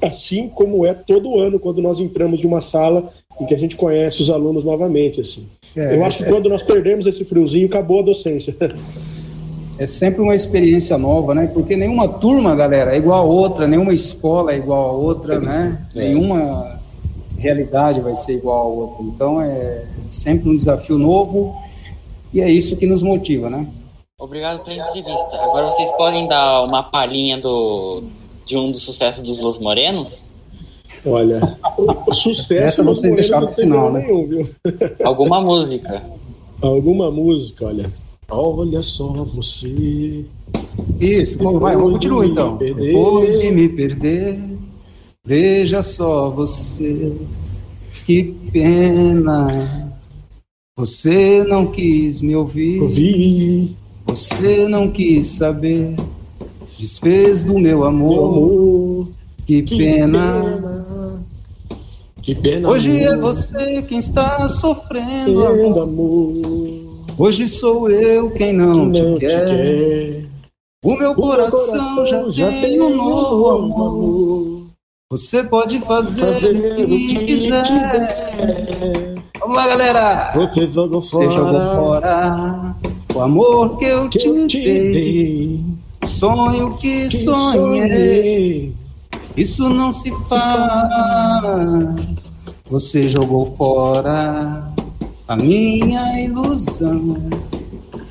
Assim 0.00 0.48
como 0.48 0.86
é 0.86 0.94
todo 0.94 1.38
ano 1.38 1.60
quando 1.60 1.82
nós 1.82 2.00
entramos 2.00 2.40
de 2.40 2.46
uma 2.46 2.62
sala 2.62 3.10
em 3.38 3.44
que 3.44 3.54
a 3.54 3.58
gente 3.58 3.76
conhece 3.76 4.22
os 4.22 4.30
alunos 4.30 4.64
novamente, 4.64 5.20
assim. 5.20 5.46
É, 5.76 5.96
eu 5.96 6.04
acho 6.06 6.24
que 6.24 6.30
quando 6.30 6.48
nós 6.48 6.62
perdemos 6.62 7.06
esse 7.06 7.26
friozinho, 7.26 7.66
acabou 7.66 8.00
a 8.00 8.02
docência. 8.02 8.56
É 9.78 9.86
sempre 9.86 10.22
uma 10.22 10.34
experiência 10.34 10.96
nova, 10.96 11.34
né? 11.34 11.50
Porque 11.52 11.76
nenhuma 11.76 12.08
turma, 12.08 12.56
galera, 12.56 12.94
é 12.94 12.96
igual 12.96 13.20
a 13.20 13.24
outra, 13.24 13.68
nenhuma 13.68 13.92
escola 13.92 14.54
é 14.54 14.56
igual 14.56 14.88
a 14.88 14.92
outra, 14.92 15.38
né? 15.38 15.86
É. 15.94 15.98
Nenhuma 15.98 16.80
realidade 17.36 18.00
vai 18.00 18.14
ser 18.14 18.36
igual 18.36 18.58
a 18.58 18.64
outra. 18.64 19.02
Então 19.02 19.42
é 19.42 19.84
sempre 20.08 20.48
um 20.48 20.56
desafio 20.56 20.96
novo 20.96 21.54
e 22.32 22.40
é 22.40 22.50
isso 22.50 22.76
que 22.76 22.86
nos 22.86 23.02
motiva, 23.02 23.48
né? 23.48 23.66
Obrigado 24.18 24.64
pela 24.64 24.76
entrevista. 24.76 25.36
Agora 25.42 25.70
vocês 25.70 25.90
podem 25.92 26.26
dar 26.26 26.62
uma 26.64 26.82
palhinha 26.82 27.38
do, 27.38 28.02
de 28.46 28.56
um 28.56 28.70
dos 28.70 28.82
sucessos 28.82 29.22
dos 29.22 29.40
Los 29.40 29.58
Morenos? 29.58 30.26
Olha, 31.04 31.58
o 32.06 32.14
sucesso 32.14 32.62
Essa 32.62 32.82
vocês 32.82 33.14
deixaram 33.14 33.46
pro 33.48 33.56
final, 33.56 33.92
né? 33.92 34.00
Nenhum, 34.00 34.26
viu? 34.26 34.48
Alguma 35.04 35.40
música. 35.40 36.02
Alguma 36.62 37.10
música, 37.10 37.66
olha. 37.66 37.92
Olha 38.28 38.82
só 38.82 39.08
você. 39.22 40.24
Isso, 40.98 41.38
bom, 41.38 41.58
vai, 41.58 41.76
vamos 41.76 41.92
continuar 41.92 42.26
então. 42.26 42.56
Depois 42.56 43.38
de 43.38 43.50
me 43.50 43.68
perder, 43.68 44.38
veja 45.24 45.82
só 45.82 46.30
você. 46.30 47.12
Que 48.06 48.24
pena 48.50 49.95
você 50.76 51.42
não 51.42 51.66
quis 51.66 52.20
me 52.20 52.36
ouvir. 52.36 52.82
Ouvi. 52.82 53.74
Você 54.04 54.68
não 54.68 54.90
quis 54.90 55.24
saber. 55.24 55.96
Desfez 56.78 57.42
do 57.42 57.58
meu 57.58 57.84
amor. 57.84 58.18
Amor. 58.18 59.08
Que, 59.46 59.62
que 59.62 59.78
pena. 59.78 60.42
pena. 60.42 61.24
Que 62.22 62.34
pena. 62.34 62.68
Hoje 62.68 62.90
amor. 62.90 63.14
é 63.14 63.16
você 63.16 63.82
quem 63.82 63.96
está 63.96 64.46
sofrendo. 64.48 65.46
Amor. 65.46 65.82
amor. 65.82 67.06
Hoje 67.18 67.48
sou 67.48 67.90
eu 67.90 68.30
quem 68.32 68.52
não, 68.52 68.92
te, 68.92 69.00
não 69.00 69.18
quer. 69.18 69.28
te, 69.28 69.56
quer. 69.56 70.26
O 70.84 70.94
meu, 70.94 71.12
o 71.12 71.14
coração, 71.14 71.94
coração, 71.94 72.30
já, 72.30 72.50
já 72.50 72.60
tem 72.60 72.78
um 72.82 72.94
novo 72.94 73.48
amor. 73.48 74.66
Você 75.10 75.42
pode 75.42 75.80
fazer, 75.80 76.20
fazer 76.20 76.84
o 76.84 76.88
que, 76.88 77.24
quiser. 77.24 79.05
Vamos 79.46 79.58
lá, 79.58 79.68
galera! 79.68 80.32
Você 80.34 80.68
jogou 80.68 81.00
fora. 81.00 81.28
Você 81.28 81.36
jogou 81.36 81.60
fora 81.76 82.74
o 83.14 83.20
amor 83.20 83.78
que 83.78 83.84
eu, 83.84 84.08
que 84.08 84.18
te, 84.18 84.26
eu 84.26 84.46
te 84.48 84.60
dei. 84.60 84.90
dei. 84.90 85.64
Sonho 86.04 86.74
que, 86.74 87.06
que 87.06 87.16
sonhei. 87.16 87.52
sonhei. 87.52 88.74
Isso 89.36 89.68
não 89.68 89.92
se 89.92 90.10
faz. 90.28 92.28
Você 92.68 93.08
jogou 93.08 93.54
fora 93.54 94.68
a 95.28 95.36
minha 95.36 96.20
ilusão, 96.20 97.16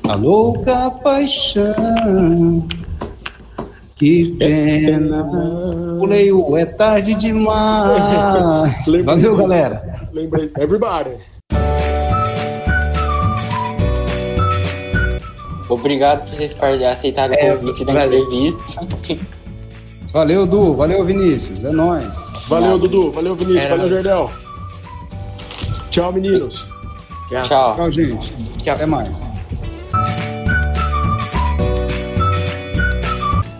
a 0.08 0.14
louca 0.14 0.90
paixão. 0.90 2.66
Que 3.94 4.30
pena. 4.38 5.22
Pulei 5.98 6.32
o 6.32 6.56
é 6.56 6.64
tarde 6.64 7.12
demais. 7.12 8.86
Valeu, 9.04 9.36
galera. 9.36 9.85
Lembrei. 10.16 10.50
Everybody. 10.58 11.18
Obrigado 15.68 16.20
por 16.20 16.34
vocês 16.34 16.56
aceitarem 16.90 17.38
é, 17.38 17.52
o 17.52 17.58
convite 17.58 17.84
da 17.84 17.92
valeu. 17.92 18.20
entrevista. 18.20 18.86
Valeu, 20.14 20.46
Du. 20.46 20.74
Valeu, 20.74 21.04
Vinícius. 21.04 21.64
É 21.64 21.70
nóis. 21.70 22.32
Valeu, 22.48 22.78
Dudu. 22.78 23.12
Valeu, 23.12 23.34
Vinícius. 23.34 23.64
É 23.64 23.68
valeu, 23.68 23.88
Jardel. 23.90 24.30
Tchau, 25.90 26.12
meninos. 26.12 26.66
Tchau. 27.28 27.42
Tchau, 27.42 27.76
Tchau 27.76 27.90
gente. 27.90 28.32
Tchau. 28.62 28.74
Até 28.74 28.86
mais. 28.86 29.26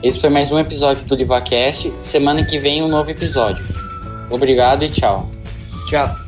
Esse 0.03 0.21
foi 0.21 0.31
mais 0.31 0.51
um 0.51 0.59
episódio 0.59 1.05
do 1.05 1.15
LivaCast. 1.15 1.93
Semana 2.01 2.47
que 2.47 2.59
vem 2.59 2.83
um 2.83 2.89
novo 2.89 3.11
episódio. 3.11 3.63
Obrigado 4.31 4.85
e 4.85 4.89
tchau. 4.89 5.29
Tchau. 5.89 6.26